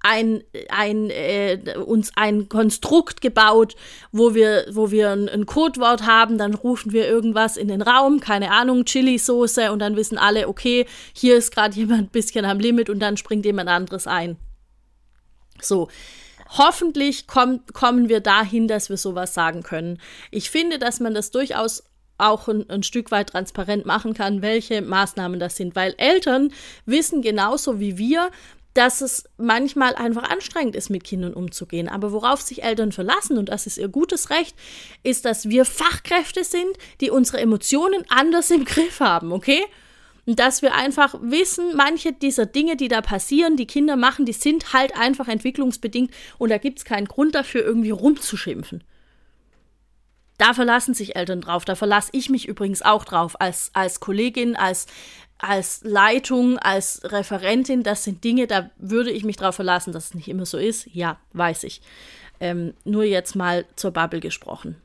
[0.00, 3.74] ein, ein, äh, uns ein Konstrukt gebaut,
[4.12, 8.20] wo wir, wo wir ein, ein Codewort haben, dann rufen wir irgendwas in den Raum,
[8.20, 12.60] keine Ahnung, Chili-Soße und dann wissen alle, okay, hier ist gerade jemand ein bisschen am
[12.60, 14.36] Limit und dann springt jemand anderes ein.
[15.60, 15.88] So.
[16.50, 20.00] Hoffentlich kommt, kommen wir dahin, dass wir sowas sagen können.
[20.30, 21.82] Ich finde, dass man das durchaus
[22.16, 26.52] auch ein, ein, Stück weit transparent machen kann, welche Maßnahmen das sind, weil Eltern
[26.84, 28.30] wissen genauso wie wir,
[28.78, 31.88] dass es manchmal einfach anstrengend ist, mit Kindern umzugehen.
[31.88, 34.54] Aber worauf sich Eltern verlassen, und das ist ihr gutes Recht,
[35.02, 39.64] ist, dass wir Fachkräfte sind, die unsere Emotionen anders im Griff haben, okay?
[40.26, 44.32] Und dass wir einfach wissen, manche dieser Dinge, die da passieren, die Kinder machen, die
[44.32, 48.84] sind halt einfach entwicklungsbedingt und da gibt es keinen Grund dafür, irgendwie rumzuschimpfen.
[50.38, 51.64] Da verlassen sich Eltern drauf.
[51.64, 54.86] Da verlasse ich mich übrigens auch drauf als, als Kollegin, als
[55.38, 60.14] als Leitung, als Referentin, das sind Dinge, da würde ich mich darauf verlassen, dass es
[60.14, 60.88] nicht immer so ist.
[60.92, 61.80] Ja, weiß ich.
[62.40, 64.76] Ähm, nur jetzt mal zur Bubble gesprochen.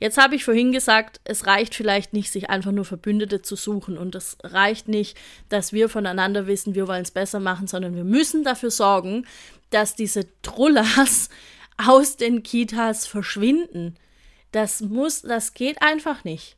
[0.00, 3.96] Jetzt habe ich vorhin gesagt, es reicht vielleicht nicht, sich einfach nur Verbündete zu suchen
[3.96, 5.16] und es reicht nicht,
[5.48, 9.26] dass wir voneinander wissen, wir wollen es besser machen, sondern wir müssen dafür sorgen,
[9.70, 11.30] dass diese Trullas
[11.76, 13.96] aus den Kitas verschwinden.
[14.52, 16.56] Das muss, das geht einfach nicht.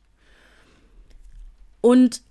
[1.81, 2.21] Und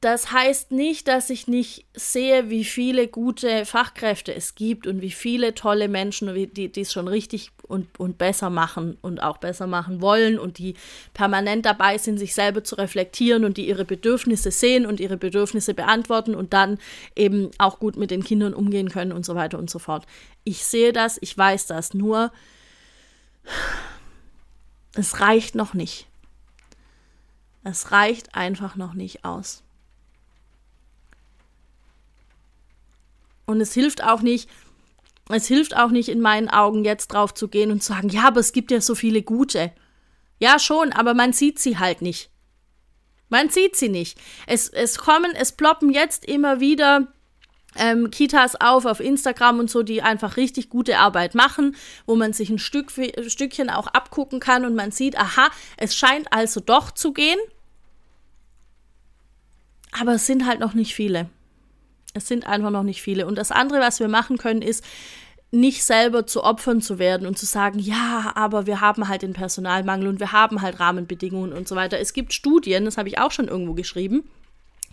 [0.00, 5.10] das heißt nicht, dass ich nicht sehe, wie viele gute Fachkräfte es gibt und wie
[5.10, 10.02] viele tolle Menschen, die es schon richtig und, und besser machen und auch besser machen
[10.02, 10.74] wollen und die
[11.14, 15.72] permanent dabei sind, sich selber zu reflektieren und die ihre Bedürfnisse sehen und ihre Bedürfnisse
[15.72, 16.78] beantworten und dann
[17.16, 20.06] eben auch gut mit den Kindern umgehen können und so weiter und so fort.
[20.44, 22.32] Ich sehe das, ich weiß das, nur
[24.94, 26.06] es reicht noch nicht.
[27.64, 29.62] Es reicht einfach noch nicht aus.
[33.46, 34.50] Und es hilft auch nicht,
[35.28, 38.28] es hilft auch nicht in meinen Augen jetzt drauf zu gehen und zu sagen, ja,
[38.28, 39.72] aber es gibt ja so viele gute.
[40.38, 42.30] Ja, schon, aber man sieht sie halt nicht.
[43.28, 44.18] Man sieht sie nicht.
[44.46, 47.08] Es, es kommen, es ploppen jetzt immer wieder
[47.76, 52.32] ähm, Kitas auf auf Instagram und so, die einfach richtig gute Arbeit machen, wo man
[52.32, 52.92] sich ein Stück,
[53.26, 57.38] Stückchen auch abgucken kann und man sieht, aha, es scheint also doch zu gehen.
[59.98, 61.30] Aber es sind halt noch nicht viele.
[62.16, 63.26] Es sind einfach noch nicht viele.
[63.26, 64.82] Und das andere, was wir machen können, ist,
[65.50, 69.32] nicht selber zu Opfern zu werden und zu sagen, ja, aber wir haben halt den
[69.32, 72.00] Personalmangel und wir haben halt Rahmenbedingungen und so weiter.
[72.00, 74.28] Es gibt Studien, das habe ich auch schon irgendwo geschrieben.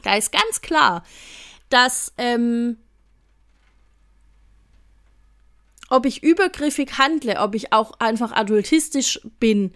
[0.03, 1.03] Da ist ganz klar,
[1.69, 2.77] dass ähm,
[5.89, 9.73] ob ich übergriffig handle, ob ich auch einfach adultistisch bin,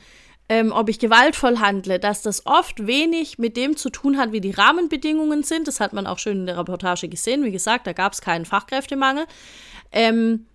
[0.49, 4.41] ähm, ob ich gewaltvoll handle, dass das oft wenig mit dem zu tun hat, wie
[4.41, 5.67] die Rahmenbedingungen sind.
[5.67, 7.43] Das hat man auch schön in der Reportage gesehen.
[7.43, 9.25] Wie gesagt, da gab es keinen Fachkräftemangel.
[9.91, 10.45] Ähm,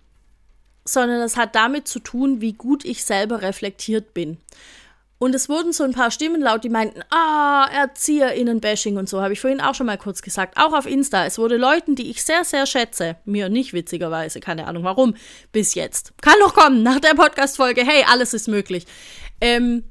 [0.85, 4.37] sondern es hat damit zu tun, wie gut ich selber reflektiert bin.
[5.23, 9.31] Und es wurden so ein paar Stimmen laut, die meinten, ah, ErzieherInnen-Bashing und so, habe
[9.31, 10.57] ich vorhin auch schon mal kurz gesagt.
[10.57, 11.25] Auch auf Insta.
[11.25, 15.15] Es wurde Leuten, die ich sehr, sehr schätze, mir nicht witzigerweise, keine Ahnung warum,
[15.53, 16.11] bis jetzt.
[16.21, 18.85] Kann noch kommen, nach der Podcast-Folge, hey, alles ist möglich.
[19.39, 19.85] Ähm,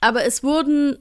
[0.00, 0.98] aber es wurden,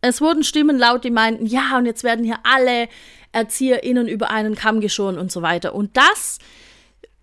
[0.00, 2.86] es wurden Stimmen laut, die meinten, ja, und jetzt werden hier alle
[3.32, 5.74] ErzieherInnen über einen Kamm geschoren und so weiter.
[5.74, 6.38] Und das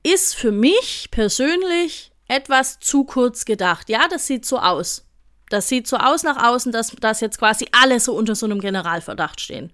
[0.03, 3.89] ist für mich persönlich etwas zu kurz gedacht.
[3.89, 5.05] Ja, das sieht so aus.
[5.49, 8.61] Das sieht so aus nach außen, dass, dass jetzt quasi alle so unter so einem
[8.61, 9.73] Generalverdacht stehen.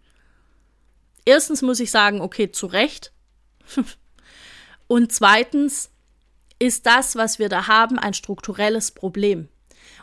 [1.24, 3.12] Erstens muss ich sagen, okay, zu Recht.
[4.88, 5.92] Und zweitens,
[6.60, 9.48] ist das, was wir da haben, ein strukturelles Problem.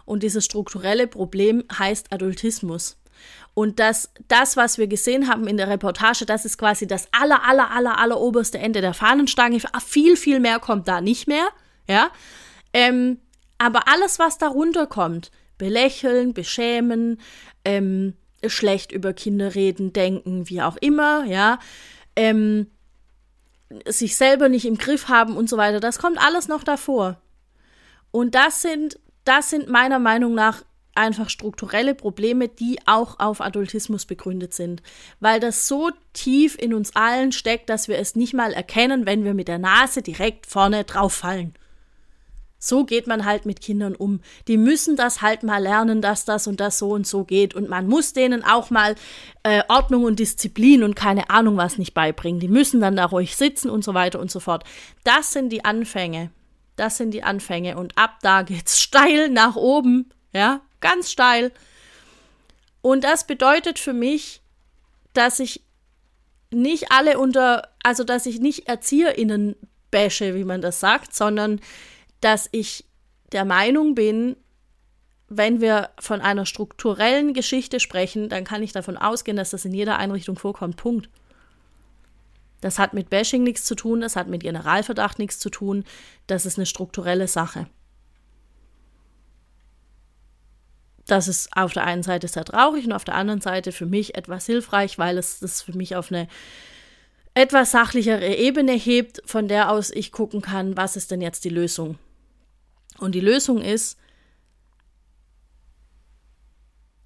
[0.05, 2.97] Und dieses strukturelle Problem heißt Adultismus.
[3.55, 7.43] Und das, das, was wir gesehen haben in der Reportage, das ist quasi das aller,
[7.45, 9.61] aller, aller, aller oberste Ende der Fahnenstange.
[9.85, 11.49] Viel, viel mehr kommt da nicht mehr.
[11.89, 12.11] Ja.
[12.75, 13.19] Ähm,
[13.57, 17.21] aber alles, was darunter kommt, belächeln, beschämen,
[17.65, 18.15] ähm,
[18.47, 21.59] schlecht über Kinder reden, denken, wie auch immer, ja,
[22.17, 22.67] ähm,
[23.87, 27.21] sich selber nicht im Griff haben und so weiter, das kommt alles noch davor.
[28.11, 34.07] Und das sind, das sind meiner Meinung nach einfach strukturelle Probleme, die auch auf Adultismus
[34.07, 34.83] begründet sind,
[35.21, 39.25] weil das so tief in uns allen steckt, dass wir es nicht mal erkennen, wenn
[39.25, 41.55] wir mit der Nase direkt vorne drauf fallen.
[42.67, 44.21] So geht man halt mit Kindern um.
[44.49, 47.55] Die müssen das halt mal lernen, dass das und das so und so geht.
[47.55, 48.95] Und man muss denen auch mal
[49.43, 52.41] äh, Ordnung und Disziplin und keine Ahnung was nicht beibringen.
[52.41, 54.65] Die müssen dann da ruhig sitzen und so weiter und so fort.
[55.05, 56.31] Das sind die Anfänge.
[56.77, 57.77] Das sind die Anfänge.
[57.77, 60.09] Und ab da geht's steil nach oben.
[60.33, 61.53] Ja, ganz steil.
[62.81, 64.41] Und das bedeutet für mich,
[65.13, 65.63] dass ich
[66.51, 69.55] nicht alle unter, also dass ich nicht ErzieherInnen
[69.91, 71.61] bashe, wie man das sagt, sondern
[72.25, 72.87] dass ich
[73.33, 74.37] der Meinung bin,
[75.29, 79.75] wenn wir von einer strukturellen Geschichte sprechen, dann kann ich davon ausgehen, dass das in
[79.75, 80.77] jeder Einrichtung vorkommt.
[80.77, 81.11] Punkt.
[82.63, 85.85] Das hat mit Bashing nichts zu tun, das hat mit Generalverdacht nichts zu tun,
[86.27, 87.67] das ist eine strukturelle Sache.
[91.07, 94.15] Das ist auf der einen Seite sehr traurig und auf der anderen Seite für mich
[94.15, 96.29] etwas hilfreich, weil es das für mich auf eine
[97.35, 101.51] etwas sachlichere Ebene hebt, von der aus ich gucken kann, was ist denn jetzt die
[101.51, 101.99] Lösung.
[102.99, 103.99] Und die Lösung ist,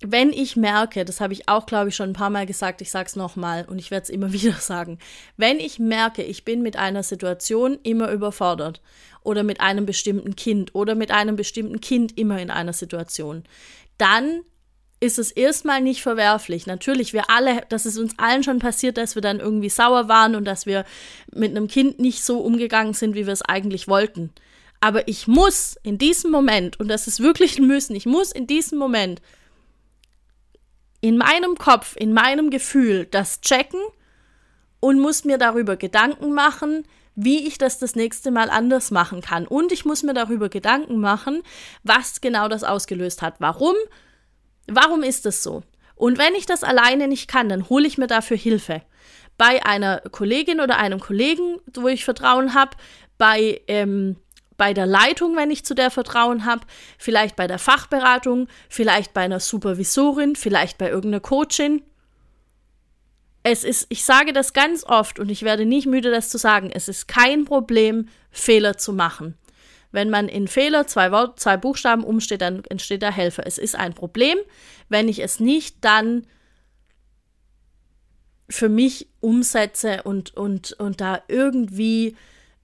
[0.00, 2.90] wenn ich merke, das habe ich auch, glaube ich, schon ein paar Mal gesagt, ich
[2.90, 4.98] sage es nochmal und ich werde es immer wieder sagen,
[5.36, 8.80] wenn ich merke, ich bin mit einer Situation immer überfordert
[9.22, 13.44] oder mit einem bestimmten Kind oder mit einem bestimmten Kind immer in einer Situation,
[13.98, 14.42] dann
[15.00, 16.66] ist es erstmal nicht verwerflich.
[16.66, 20.34] Natürlich, wir alle, das ist uns allen schon passiert, dass wir dann irgendwie sauer waren
[20.34, 20.84] und dass wir
[21.32, 24.30] mit einem Kind nicht so umgegangen sind, wie wir es eigentlich wollten.
[24.80, 28.46] Aber ich muss in diesem Moment, und das ist wirklich ein Müssen, ich muss in
[28.46, 29.20] diesem Moment
[31.00, 33.80] in meinem Kopf, in meinem Gefühl das checken
[34.80, 39.46] und muss mir darüber Gedanken machen, wie ich das das nächste Mal anders machen kann.
[39.46, 41.42] Und ich muss mir darüber Gedanken machen,
[41.82, 43.36] was genau das ausgelöst hat.
[43.40, 43.74] Warum?
[44.68, 45.62] Warum ist das so?
[45.96, 48.82] Und wenn ich das alleine nicht kann, dann hole ich mir dafür Hilfe.
[49.36, 52.76] Bei einer Kollegin oder einem Kollegen, wo ich Vertrauen habe,
[53.18, 54.16] bei ähm,
[54.58, 56.66] bei der Leitung, wenn ich zu der Vertrauen habe,
[56.98, 61.82] vielleicht bei der Fachberatung, vielleicht bei einer Supervisorin, vielleicht bei irgendeiner Coachin.
[63.44, 66.70] Es ist, ich sage das ganz oft und ich werde nicht müde, das zu sagen,
[66.70, 69.38] es ist kein Problem, Fehler zu machen.
[69.92, 73.46] Wenn man in Fehler zwei, Wort, zwei Buchstaben umsteht, dann entsteht da Helfer.
[73.46, 74.36] Es ist ein Problem.
[74.88, 76.26] Wenn ich es nicht dann
[78.50, 82.16] für mich umsetze und, und, und da irgendwie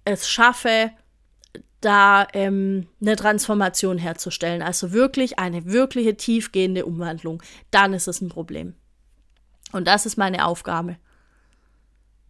[0.04, 0.90] es schaffe,
[1.84, 8.28] da ähm, eine Transformation herzustellen, also wirklich eine wirkliche tiefgehende Umwandlung, dann ist es ein
[8.28, 8.74] Problem.
[9.72, 10.96] Und das ist meine Aufgabe.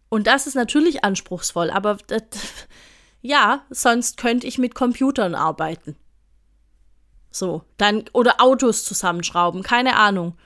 [0.09, 2.21] Und das ist natürlich anspruchsvoll, aber das,
[3.21, 5.95] ja, sonst könnte ich mit Computern arbeiten.
[7.31, 10.37] So, dann oder Autos zusammenschrauben, keine Ahnung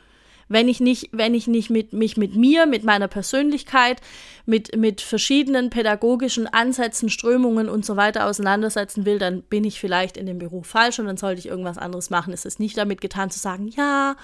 [0.49, 4.01] wenn ich nicht, wenn ich nicht mit, mich mit mir, mit meiner Persönlichkeit,
[4.47, 10.17] mit, mit verschiedenen pädagogischen Ansätzen, Strömungen und so weiter auseinandersetzen will, dann bin ich vielleicht
[10.17, 12.33] in dem Beruf falsch und dann sollte ich irgendwas anderes machen.
[12.33, 14.15] Es ist nicht damit getan zu sagen, ja,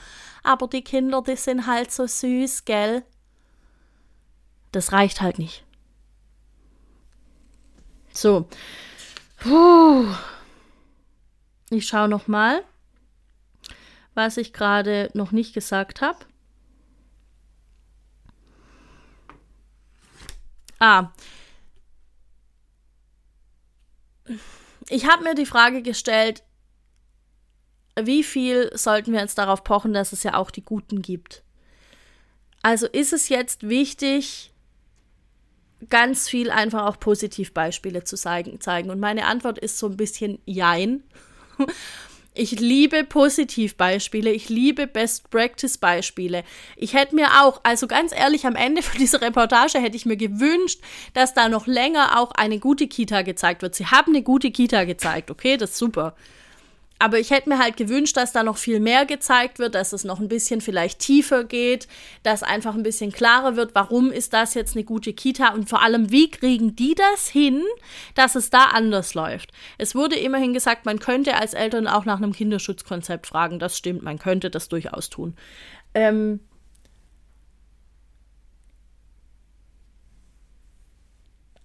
[0.43, 3.03] aber die Kinder, die sind halt so süß, gell?
[4.71, 5.63] Das reicht halt nicht.
[8.11, 8.47] So.
[9.37, 10.07] Puh.
[11.69, 12.63] Ich schaue noch mal
[14.15, 16.19] was ich gerade noch nicht gesagt habe.
[20.79, 21.11] Ah.
[24.89, 26.43] Ich habe mir die Frage gestellt,
[27.99, 31.43] wie viel sollten wir jetzt darauf pochen, dass es ja auch die Guten gibt?
[32.61, 34.51] Also ist es jetzt wichtig,
[35.89, 38.89] ganz viel einfach auch Positivbeispiele zu zeigen?
[38.89, 41.03] Und meine Antwort ist so ein bisschen Jein.
[42.37, 46.43] Ich liebe Positivbeispiele, ich liebe Best Practice Beispiele.
[46.75, 50.17] Ich hätte mir auch, also ganz ehrlich, am Ende von dieser Reportage hätte ich mir
[50.17, 50.81] gewünscht,
[51.13, 53.73] dass da noch länger auch eine gute Kita gezeigt wird.
[53.73, 56.13] Sie haben eine gute Kita gezeigt, okay, das ist super
[56.97, 60.05] aber ich hätte mir halt gewünscht, dass da noch viel mehr gezeigt wird, dass es
[60.05, 61.87] noch ein bisschen vielleicht tiefer geht,
[62.23, 65.81] dass einfach ein bisschen klarer wird, warum ist das jetzt eine gute Kita und vor
[65.81, 67.61] allem, wie kriegen die das hin,
[68.15, 69.51] dass es da anders läuft.
[69.77, 73.59] Es wurde immerhin gesagt, man könnte als Eltern auch nach einem Kinderschutzkonzept fragen.
[73.59, 75.35] Das stimmt, man könnte das durchaus tun.
[75.93, 76.39] Ähm,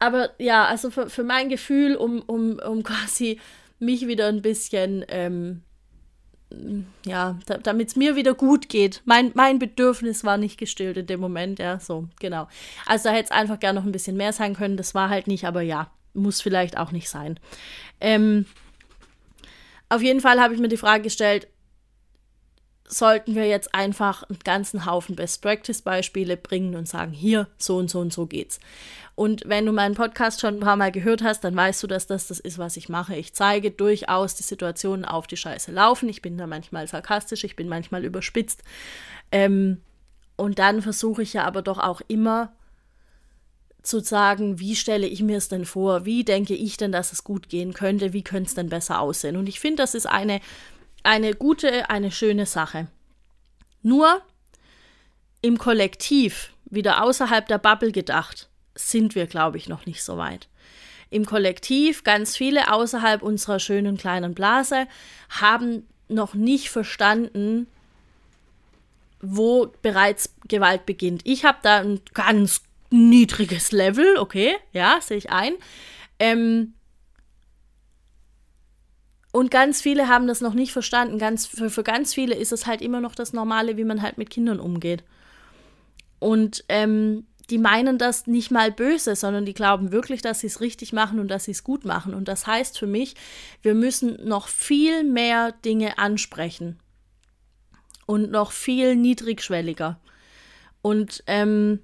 [0.01, 3.38] aber ja, also für, für mein Gefühl, um, um, um quasi
[3.81, 5.62] mich wieder ein bisschen, ähm,
[7.05, 9.03] ja, da, damit es mir wieder gut geht.
[9.05, 12.49] Mein, mein Bedürfnis war nicht gestillt in dem Moment, ja, so, genau.
[12.87, 15.27] Also da hätte es einfach gerne noch ein bisschen mehr sein können, das war halt
[15.27, 17.38] nicht, aber ja, muss vielleicht auch nicht sein.
[18.01, 18.47] Ähm,
[19.88, 21.49] auf jeden Fall habe ich mir die Frage gestellt,
[22.90, 27.76] sollten wir jetzt einfach einen ganzen Haufen Best Practice Beispiele bringen und sagen, hier, so
[27.76, 28.59] und so und so geht's.
[29.14, 32.07] Und wenn du meinen Podcast schon ein paar Mal gehört hast, dann weißt du, dass
[32.07, 33.14] das das ist, was ich mache.
[33.16, 36.09] Ich zeige durchaus die Situationen auf, die scheiße laufen.
[36.09, 38.62] Ich bin da manchmal sarkastisch, ich bin manchmal überspitzt.
[39.30, 39.82] Ähm,
[40.36, 42.53] und dann versuche ich ja aber doch auch immer
[43.82, 46.05] zu sagen, wie stelle ich mir es denn vor?
[46.05, 48.12] Wie denke ich denn, dass es gut gehen könnte?
[48.12, 49.36] Wie könnte es denn besser aussehen?
[49.36, 50.41] Und ich finde, das ist eine,
[51.03, 52.88] eine gute, eine schöne Sache.
[53.82, 54.22] Nur
[55.42, 60.48] im Kollektiv wieder außerhalb der Bubble gedacht, sind wir, glaube ich, noch nicht so weit.
[61.11, 64.86] Im Kollektiv, ganz viele außerhalb unserer schönen kleinen Blase,
[65.28, 67.66] haben noch nicht verstanden,
[69.20, 71.22] wo bereits Gewalt beginnt.
[71.24, 75.55] Ich habe da ein ganz niedriges Level, okay, ja, sehe ich ein.
[76.18, 76.74] Ähm,
[79.41, 81.16] und ganz viele haben das noch nicht verstanden.
[81.16, 84.18] Ganz, für, für ganz viele ist es halt immer noch das Normale, wie man halt
[84.18, 85.03] mit Kindern umgeht.
[86.18, 90.61] Und ähm, die meinen das nicht mal böse, sondern die glauben wirklich, dass sie es
[90.61, 92.12] richtig machen und dass sie es gut machen.
[92.12, 93.14] Und das heißt für mich,
[93.62, 96.78] wir müssen noch viel mehr Dinge ansprechen.
[98.05, 99.99] Und noch viel niedrigschwelliger.
[100.82, 101.78] Und ähm,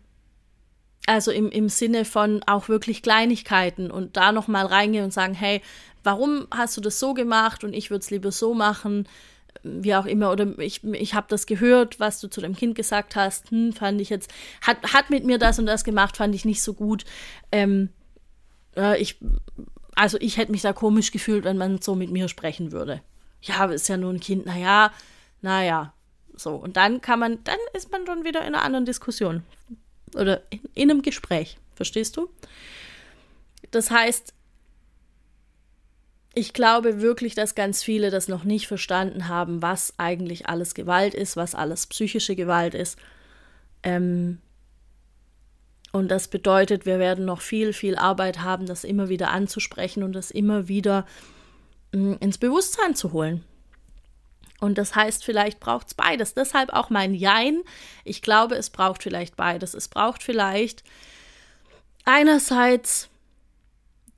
[1.06, 5.62] also im, im Sinne von auch wirklich Kleinigkeiten und da nochmal reingehen und sagen, hey,
[6.06, 9.08] warum hast du das so gemacht und ich würde es lieber so machen,
[9.62, 13.16] wie auch immer, oder ich, ich habe das gehört, was du zu dem Kind gesagt
[13.16, 16.44] hast, hm, fand ich jetzt, hat, hat mit mir das und das gemacht, fand ich
[16.44, 17.04] nicht so gut.
[17.50, 17.90] Ähm,
[18.76, 19.18] äh, ich,
[19.94, 23.02] also ich hätte mich da komisch gefühlt, wenn man so mit mir sprechen würde.
[23.42, 24.92] Ja, ist ja nur ein Kind, naja,
[25.42, 25.92] naja,
[26.36, 26.54] so.
[26.54, 29.42] Und dann kann man, dann ist man schon wieder in einer anderen Diskussion.
[30.14, 32.28] Oder in, in einem Gespräch, verstehst du?
[33.70, 34.32] Das heißt,
[36.38, 41.14] ich glaube wirklich, dass ganz viele das noch nicht verstanden haben, was eigentlich alles Gewalt
[41.14, 42.98] ist, was alles psychische Gewalt ist.
[43.82, 44.38] Ähm
[45.92, 50.12] und das bedeutet, wir werden noch viel, viel Arbeit haben, das immer wieder anzusprechen und
[50.12, 51.06] das immer wieder
[51.92, 53.42] mh, mm, ins Bewusstsein zu holen.
[54.60, 56.34] Und das heißt, vielleicht braucht es beides.
[56.34, 57.62] Deshalb auch mein Jein.
[58.04, 59.72] Ich glaube, es braucht vielleicht beides.
[59.72, 60.84] Es braucht vielleicht
[62.04, 63.08] einerseits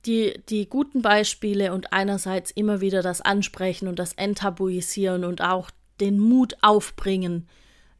[0.05, 5.71] die, die guten Beispiele und einerseits immer wieder das Ansprechen und das Enttabuisieren und auch
[5.99, 7.47] den Mut aufbringen,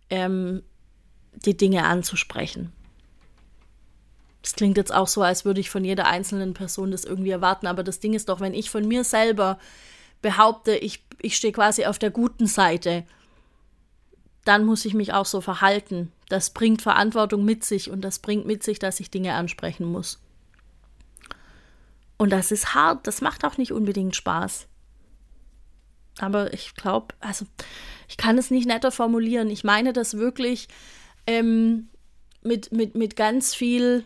[0.10, 0.64] ähm,
[1.34, 2.72] die Dinge anzusprechen.
[4.42, 7.68] Das klingt jetzt auch so, als würde ich von jeder einzelnen Person das irgendwie erwarten,
[7.68, 9.60] aber das Ding ist doch, wenn ich von mir selber
[10.22, 13.04] behaupte, ich, ich stehe quasi auf der guten Seite,
[14.46, 16.12] dann muss ich mich auch so verhalten.
[16.30, 20.20] Das bringt Verantwortung mit sich und das bringt mit sich, dass ich Dinge ansprechen muss.
[22.20, 24.68] Und das ist hart, das macht auch nicht unbedingt Spaß.
[26.20, 27.46] Aber ich glaube, also
[28.10, 29.50] ich kann es nicht netter formulieren.
[29.50, 30.68] Ich meine das wirklich
[31.26, 31.88] ähm,
[32.44, 34.04] mit, mit, mit ganz viel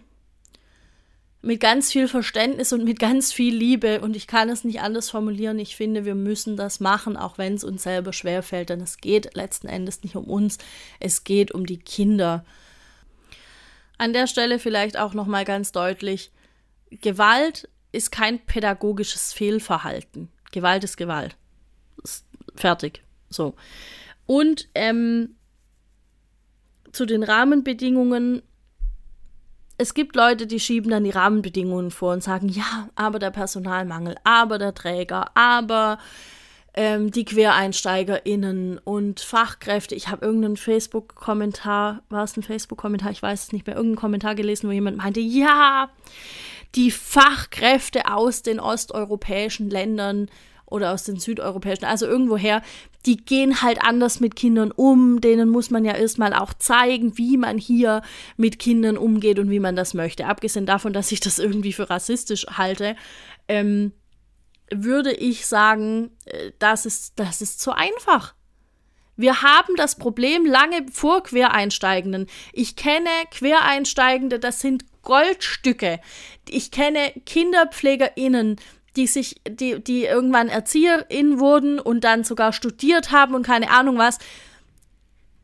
[1.42, 4.00] mit ganz viel Verständnis und mit ganz viel Liebe.
[4.00, 5.60] Und ich kann es nicht anders formulieren.
[5.60, 8.70] Ich finde, wir müssen das machen, auch wenn es uns selber schwerfällt.
[8.70, 10.60] Denn es geht letzten Endes nicht um uns,
[11.02, 12.46] es geht um die Kinder.
[13.98, 16.32] An der Stelle vielleicht auch nochmal ganz deutlich,
[16.92, 20.28] Gewalt ist kein pädagogisches Fehlverhalten.
[20.52, 21.38] Gewalt ist Gewalt.
[22.04, 22.26] Ist
[22.56, 23.02] fertig.
[23.30, 23.56] So.
[24.26, 25.36] Und ähm,
[26.94, 28.42] zu den Rahmenbedingungen.
[29.78, 34.16] Es gibt Leute, die schieben dann die Rahmenbedingungen vor und sagen, ja, aber der Personalmangel,
[34.24, 35.98] aber der Träger, aber
[36.76, 39.96] ähm, die QuereinsteigerInnen und Fachkräfte.
[39.96, 44.36] Ich habe irgendeinen Facebook-Kommentar, war es ein Facebook-Kommentar, ich weiß es nicht mehr, irgendeinen Kommentar
[44.36, 45.90] gelesen, wo jemand meinte, ja,
[46.76, 50.30] die Fachkräfte aus den osteuropäischen Ländern
[50.66, 52.62] oder aus den südeuropäischen, also irgendwoher,
[53.06, 55.22] die gehen halt anders mit Kindern um.
[55.22, 58.02] Denen muss man ja erstmal auch zeigen, wie man hier
[58.38, 60.26] mit Kindern umgeht und wie man das möchte.
[60.26, 62.96] Abgesehen davon, dass ich das irgendwie für rassistisch halte,
[63.48, 63.92] ähm,
[64.74, 68.34] würde ich sagen, äh, das ist, das ist zu einfach.
[69.16, 72.28] Wir haben das Problem lange vor Quereinsteigenden.
[72.52, 76.00] Ich kenne Quereinsteigende, das sind Goldstücke.
[76.50, 78.58] Ich kenne KinderpflegerInnen,
[78.96, 83.98] die sich, die, die irgendwann ErzieherInnen wurden und dann sogar studiert haben und keine Ahnung
[83.98, 84.20] was.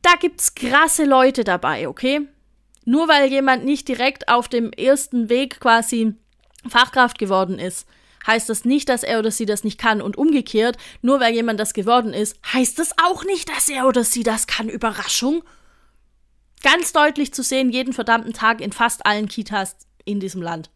[0.02, 2.22] Da gibt's krasse Leute dabei, okay?
[2.86, 6.14] Nur weil jemand nicht direkt auf dem ersten Weg quasi
[6.68, 7.88] Fachkraft geworden ist,
[8.26, 10.02] heißt das nicht, dass er oder sie das nicht kann.
[10.02, 14.04] Und umgekehrt, nur weil jemand das geworden ist, heißt das auch nicht, dass er oder
[14.04, 14.70] sie das kann.
[14.70, 15.44] Überraschung
[16.64, 20.70] ganz deutlich zu sehen, jeden verdammten Tag in fast allen Kitas in diesem Land.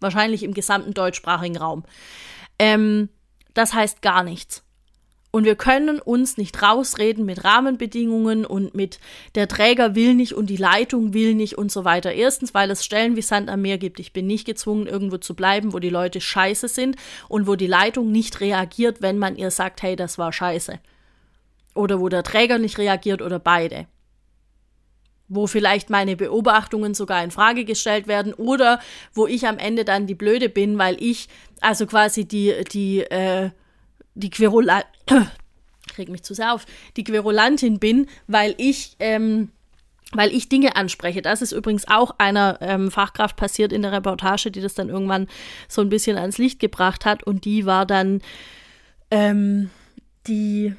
[0.00, 1.84] Wahrscheinlich im gesamten deutschsprachigen Raum.
[2.58, 3.08] Ähm,
[3.54, 4.62] das heißt gar nichts.
[5.30, 8.98] Und wir können uns nicht rausreden mit Rahmenbedingungen und mit
[9.34, 12.12] der Träger will nicht und die Leitung will nicht und so weiter.
[12.12, 14.00] Erstens, weil es Stellen wie Sand am Meer gibt.
[14.00, 16.96] Ich bin nicht gezwungen, irgendwo zu bleiben, wo die Leute scheiße sind
[17.28, 20.80] und wo die Leitung nicht reagiert, wenn man ihr sagt, hey, das war scheiße.
[21.74, 23.86] Oder wo der Träger nicht reagiert oder beide
[25.28, 28.80] wo vielleicht meine Beobachtungen sogar in Frage gestellt werden oder
[29.12, 31.28] wo ich am Ende dann die Blöde bin, weil ich
[31.60, 33.50] also quasi die die äh,
[34.14, 34.86] die Querulant
[35.94, 36.66] krieg mich zu sehr auf
[36.96, 39.50] die Querulantin bin, weil ich ähm,
[40.12, 41.20] weil ich Dinge anspreche.
[41.20, 45.28] Das ist übrigens auch einer ähm, Fachkraft passiert in der Reportage, die das dann irgendwann
[45.68, 47.22] so ein bisschen ans Licht gebracht hat.
[47.24, 48.22] Und die war dann
[49.10, 49.70] ähm,
[50.26, 50.74] die,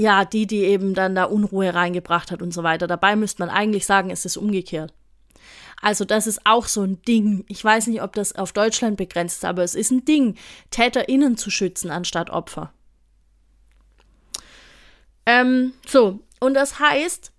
[0.00, 2.86] ja, die, die eben dann da Unruhe reingebracht hat und so weiter.
[2.86, 4.94] Dabei müsste man eigentlich sagen, es ist umgekehrt.
[5.82, 7.44] Also das ist auch so ein Ding.
[7.48, 10.36] Ich weiß nicht, ob das auf Deutschland begrenzt ist, aber es ist ein Ding,
[10.70, 12.72] TäterInnen zu schützen anstatt Opfer.
[15.26, 17.32] Ähm, so, und das heißt,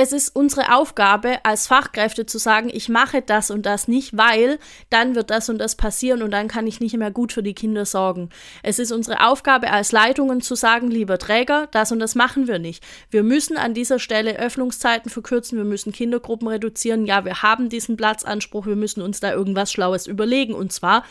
[0.00, 4.60] es ist unsere Aufgabe als Fachkräfte zu sagen, ich mache das und das nicht, weil
[4.90, 7.52] dann wird das und das passieren und dann kann ich nicht mehr gut für die
[7.52, 8.28] Kinder sorgen.
[8.62, 12.60] Es ist unsere Aufgabe als Leitungen zu sagen, lieber Träger, das und das machen wir
[12.60, 12.84] nicht.
[13.10, 17.04] Wir müssen an dieser Stelle Öffnungszeiten verkürzen, wir müssen Kindergruppen reduzieren.
[17.04, 21.02] Ja, wir haben diesen Platzanspruch, wir müssen uns da irgendwas Schlaues überlegen und zwar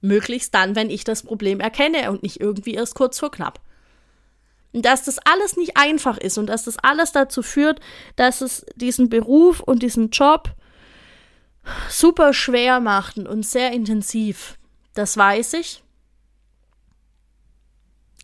[0.00, 3.60] möglichst dann, wenn ich das Problem erkenne und nicht irgendwie erst kurz vor knapp
[4.72, 7.80] dass das alles nicht einfach ist und dass das alles dazu führt,
[8.16, 10.54] dass es diesen Beruf und diesen Job
[11.88, 14.58] super schwer macht und sehr intensiv.
[14.94, 15.82] Das weiß ich.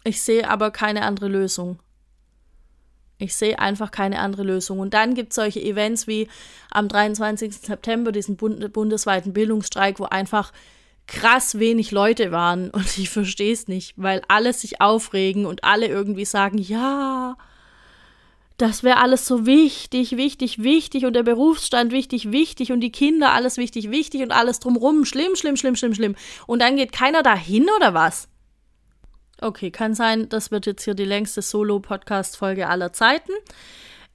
[0.04, 1.78] Ich sehe aber keine andere Lösung.
[3.18, 4.80] Ich sehe einfach keine andere Lösung.
[4.80, 6.28] Und dann gibt es solche Events wie
[6.70, 7.56] am 23.
[7.56, 10.52] September, diesen bundesweiten Bildungsstreik, wo einfach
[11.12, 15.86] krass wenig Leute waren und ich verstehe es nicht, weil alle sich aufregen und alle
[15.86, 17.36] irgendwie sagen, ja,
[18.56, 23.32] das wäre alles so wichtig, wichtig, wichtig und der Berufsstand wichtig, wichtig und die Kinder
[23.32, 26.16] alles wichtig, wichtig und alles drumrum schlimm, schlimm, schlimm, schlimm, schlimm.
[26.46, 28.28] Und dann geht keiner dahin oder was?
[29.40, 33.32] Okay, kann sein, das wird jetzt hier die längste Solo-Podcast-Folge aller Zeiten.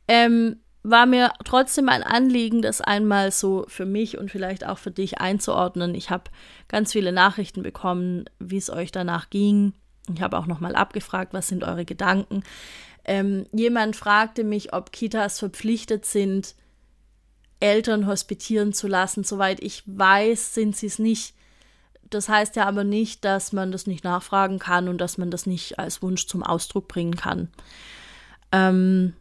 [0.07, 4.91] Ähm, war mir trotzdem ein Anliegen, das einmal so für mich und vielleicht auch für
[4.91, 5.93] dich einzuordnen.
[5.95, 6.25] Ich habe
[6.69, 9.73] ganz viele Nachrichten bekommen, wie es euch danach ging.
[10.13, 12.43] Ich habe auch nochmal abgefragt, was sind eure Gedanken.
[13.03, 16.55] Ähm, jemand fragte mich, ob Kitas verpflichtet sind,
[17.59, 19.25] Eltern hospitieren zu lassen.
[19.25, 21.33] Soweit ich weiß, sind sie es nicht.
[22.09, 25.45] Das heißt ja aber nicht, dass man das nicht nachfragen kann und dass man das
[25.45, 27.49] nicht als Wunsch zum Ausdruck bringen kann.
[28.53, 29.13] Ähm,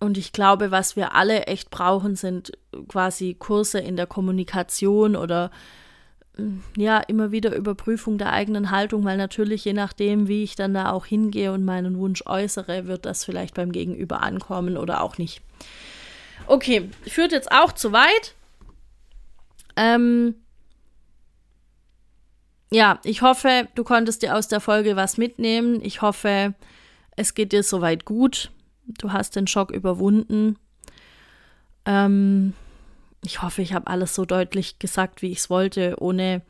[0.00, 2.52] und ich glaube, was wir alle echt brauchen, sind
[2.88, 5.50] quasi Kurse in der Kommunikation oder
[6.36, 10.74] mm, ja, immer wieder Überprüfung der eigenen Haltung, weil natürlich je nachdem, wie ich dann
[10.74, 15.18] da auch hingehe und meinen Wunsch äußere, wird das vielleicht beim Gegenüber ankommen oder auch
[15.18, 15.42] nicht.
[16.46, 18.34] Okay, führt jetzt auch zu weit.
[19.76, 20.36] Ähm,
[22.70, 25.80] ja, ich hoffe, du konntest dir aus der Folge was mitnehmen.
[25.82, 26.54] Ich hoffe,
[27.16, 28.50] es geht dir soweit gut
[28.98, 30.56] du hast den Schock überwunden.
[31.84, 32.54] Ähm,
[33.24, 36.42] ich hoffe, ich habe alles so deutlich gesagt, wie ich es wollte, ohne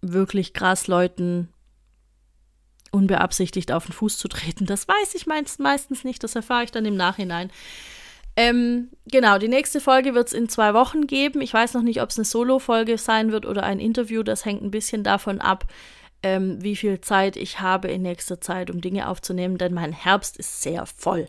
[0.00, 1.48] wirklich krass Leuten
[2.92, 4.66] unbeabsichtigt auf den Fuß zu treten.
[4.66, 7.50] Das weiß ich meistens nicht, das erfahre ich dann im Nachhinein.
[8.36, 11.40] Ähm, genau, die nächste Folge wird es in zwei Wochen geben.
[11.40, 14.22] Ich weiß noch nicht, ob es eine Solo-Folge sein wird oder ein Interview.
[14.22, 15.66] Das hängt ein bisschen davon ab,
[16.26, 20.36] ähm, wie viel Zeit ich habe in nächster Zeit, um Dinge aufzunehmen, denn mein Herbst
[20.36, 21.28] ist sehr voll.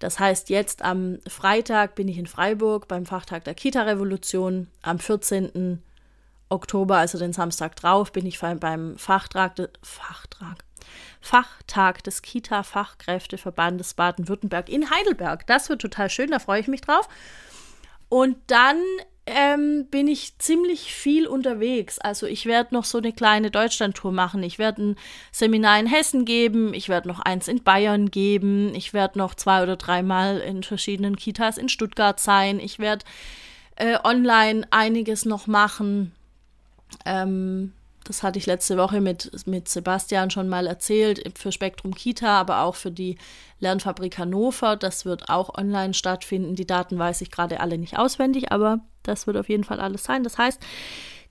[0.00, 4.68] Das heißt, jetzt am Freitag bin ich in Freiburg beim Fachtag der Kita-Revolution.
[4.82, 5.82] Am 14.
[6.50, 10.58] Oktober, also den Samstag drauf, bin ich beim Fachtrag, de, Fachtrag,
[11.20, 15.46] Fachtag des Kita-Fachkräfteverbandes Baden-Württemberg in Heidelberg.
[15.46, 17.08] Das wird total schön, da freue ich mich drauf.
[18.10, 18.82] Und dann
[19.28, 21.98] ähm, bin ich ziemlich viel unterwegs.
[21.98, 24.42] Also ich werde noch so eine kleine Deutschlandtour machen.
[24.42, 24.96] Ich werde ein
[25.32, 29.62] Seminar in Hessen geben, ich werde noch eins in Bayern geben, ich werde noch zwei
[29.62, 33.04] oder dreimal in verschiedenen Kitas in Stuttgart sein, ich werde
[33.76, 36.12] äh, online einiges noch machen.
[37.04, 37.72] Ähm,
[38.04, 42.62] das hatte ich letzte Woche mit, mit Sebastian schon mal erzählt, für Spektrum Kita, aber
[42.62, 43.18] auch für die
[43.60, 44.76] Lernfabrik Hannover.
[44.76, 46.54] Das wird auch online stattfinden.
[46.54, 50.04] Die Daten weiß ich gerade alle nicht auswendig, aber das wird auf jeden Fall alles
[50.04, 50.22] sein.
[50.22, 50.60] Das heißt,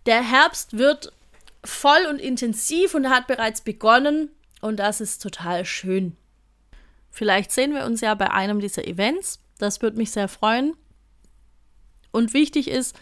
[0.05, 1.13] der Herbst wird
[1.63, 4.30] voll und intensiv und hat bereits begonnen
[4.61, 6.15] und das ist total schön.
[7.09, 9.39] Vielleicht sehen wir uns ja bei einem dieser Events.
[9.57, 10.75] Das würde mich sehr freuen.
[12.11, 12.95] Und wichtig ist,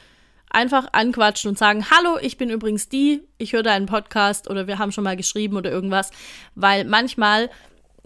[0.49, 4.79] einfach anquatschen und sagen, hallo, ich bin übrigens die, ich höre deinen Podcast oder wir
[4.79, 6.11] haben schon mal geschrieben oder irgendwas,
[6.55, 7.49] weil manchmal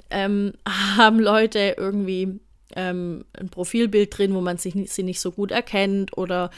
[0.09, 0.53] ähm,
[0.97, 2.39] haben Leute irgendwie
[2.76, 6.51] ähm, ein Profilbild drin, wo man sich sie nicht so gut erkennt oder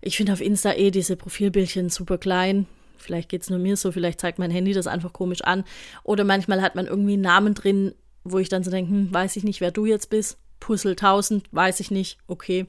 [0.00, 2.66] ich finde auf Insta eh diese Profilbildchen super klein.
[2.98, 5.64] Vielleicht geht es nur mir so, vielleicht zeigt mein Handy das einfach komisch an.
[6.02, 9.36] Oder manchmal hat man irgendwie einen Namen drin, wo ich dann so denke, hm, weiß
[9.36, 10.38] ich nicht, wer du jetzt bist.
[10.60, 12.66] Puzzle 1000, weiß ich nicht, okay.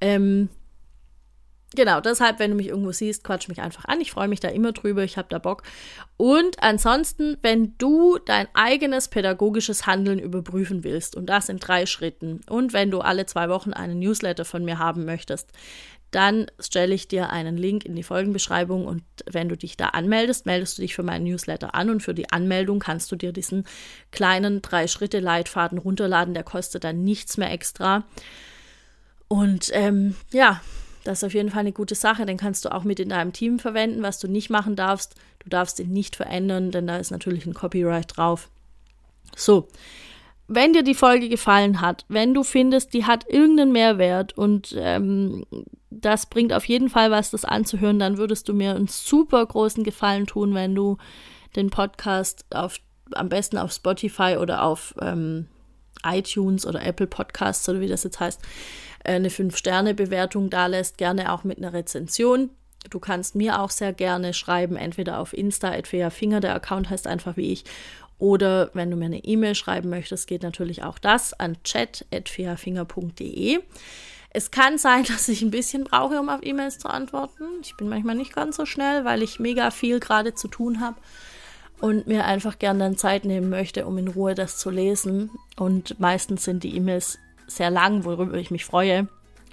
[0.00, 0.48] Ähm,
[1.74, 4.00] genau, deshalb, wenn du mich irgendwo siehst, quatsch mich einfach an.
[4.00, 5.62] Ich freue mich da immer drüber, ich habe da Bock.
[6.16, 12.40] Und ansonsten, wenn du dein eigenes pädagogisches Handeln überprüfen willst, und das in drei Schritten,
[12.48, 15.50] und wenn du alle zwei Wochen einen Newsletter von mir haben möchtest,
[16.12, 20.44] dann stelle ich dir einen Link in die Folgenbeschreibung und wenn du dich da anmeldest,
[20.44, 23.64] meldest du dich für meinen Newsletter an und für die Anmeldung kannst du dir diesen
[24.10, 28.04] kleinen Drei-Schritte-Leitfaden runterladen, der kostet dann nichts mehr extra.
[29.26, 30.60] Und ähm, ja,
[31.04, 32.26] das ist auf jeden Fall eine gute Sache.
[32.26, 34.02] Den kannst du auch mit in deinem Team verwenden.
[34.02, 37.54] Was du nicht machen darfst, du darfst ihn nicht verändern, denn da ist natürlich ein
[37.54, 38.48] Copyright drauf.
[39.36, 39.68] So,
[40.48, 45.44] wenn dir die Folge gefallen hat, wenn du findest, die hat irgendeinen Mehrwert und ähm,
[45.90, 49.84] das bringt auf jeden Fall was, das anzuhören, dann würdest du mir einen super großen
[49.84, 50.98] Gefallen tun, wenn du
[51.56, 52.78] den Podcast auf,
[53.12, 55.46] am besten auf Spotify oder auf ähm,
[56.04, 58.40] iTunes oder Apple Podcasts oder wie das jetzt heißt,
[59.04, 62.50] äh, eine 5-Sterne-Bewertung da lässt, gerne auch mit einer Rezension.
[62.90, 65.72] Du kannst mir auch sehr gerne schreiben, entweder auf Insta,
[66.10, 67.64] Finger, der Account heißt einfach wie ich,
[68.18, 73.60] oder wenn du mir eine E-Mail schreiben möchtest, geht natürlich auch das an chat.feafinger.de.
[74.30, 77.44] Es kann sein, dass ich ein bisschen brauche, um auf E-Mails zu antworten.
[77.62, 80.96] Ich bin manchmal nicht ganz so schnell, weil ich mega viel gerade zu tun habe
[81.82, 85.30] und mir einfach gerne dann Zeit nehmen möchte, um in Ruhe das zu lesen.
[85.56, 87.18] Und meistens sind die E-Mails
[87.48, 89.08] sehr lang, worüber ich mich freue.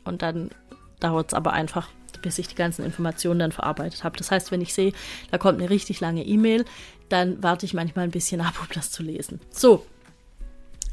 [0.06, 0.52] Und dann
[1.00, 1.90] dauert es aber einfach,
[2.22, 4.16] bis ich die ganzen Informationen dann verarbeitet habe.
[4.16, 4.94] Das heißt, wenn ich sehe,
[5.32, 6.66] da kommt eine richtig lange E-Mail,
[7.10, 9.42] dann warte ich manchmal ein bisschen ab, um das zu lesen.
[9.50, 9.84] So,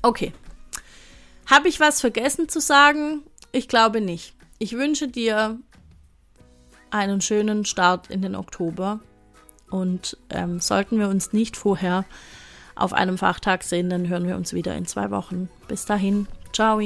[0.00, 0.32] okay.
[1.44, 3.22] Habe ich was vergessen zu sagen?
[3.52, 4.32] Ich glaube nicht.
[4.58, 5.60] Ich wünsche dir
[6.88, 9.00] einen schönen Start in den Oktober.
[9.70, 12.04] Und ähm, sollten wir uns nicht vorher
[12.74, 15.48] auf einem Fachtag sehen, dann hören wir uns wieder in zwei Wochen.
[15.66, 16.80] Bis dahin, ciao.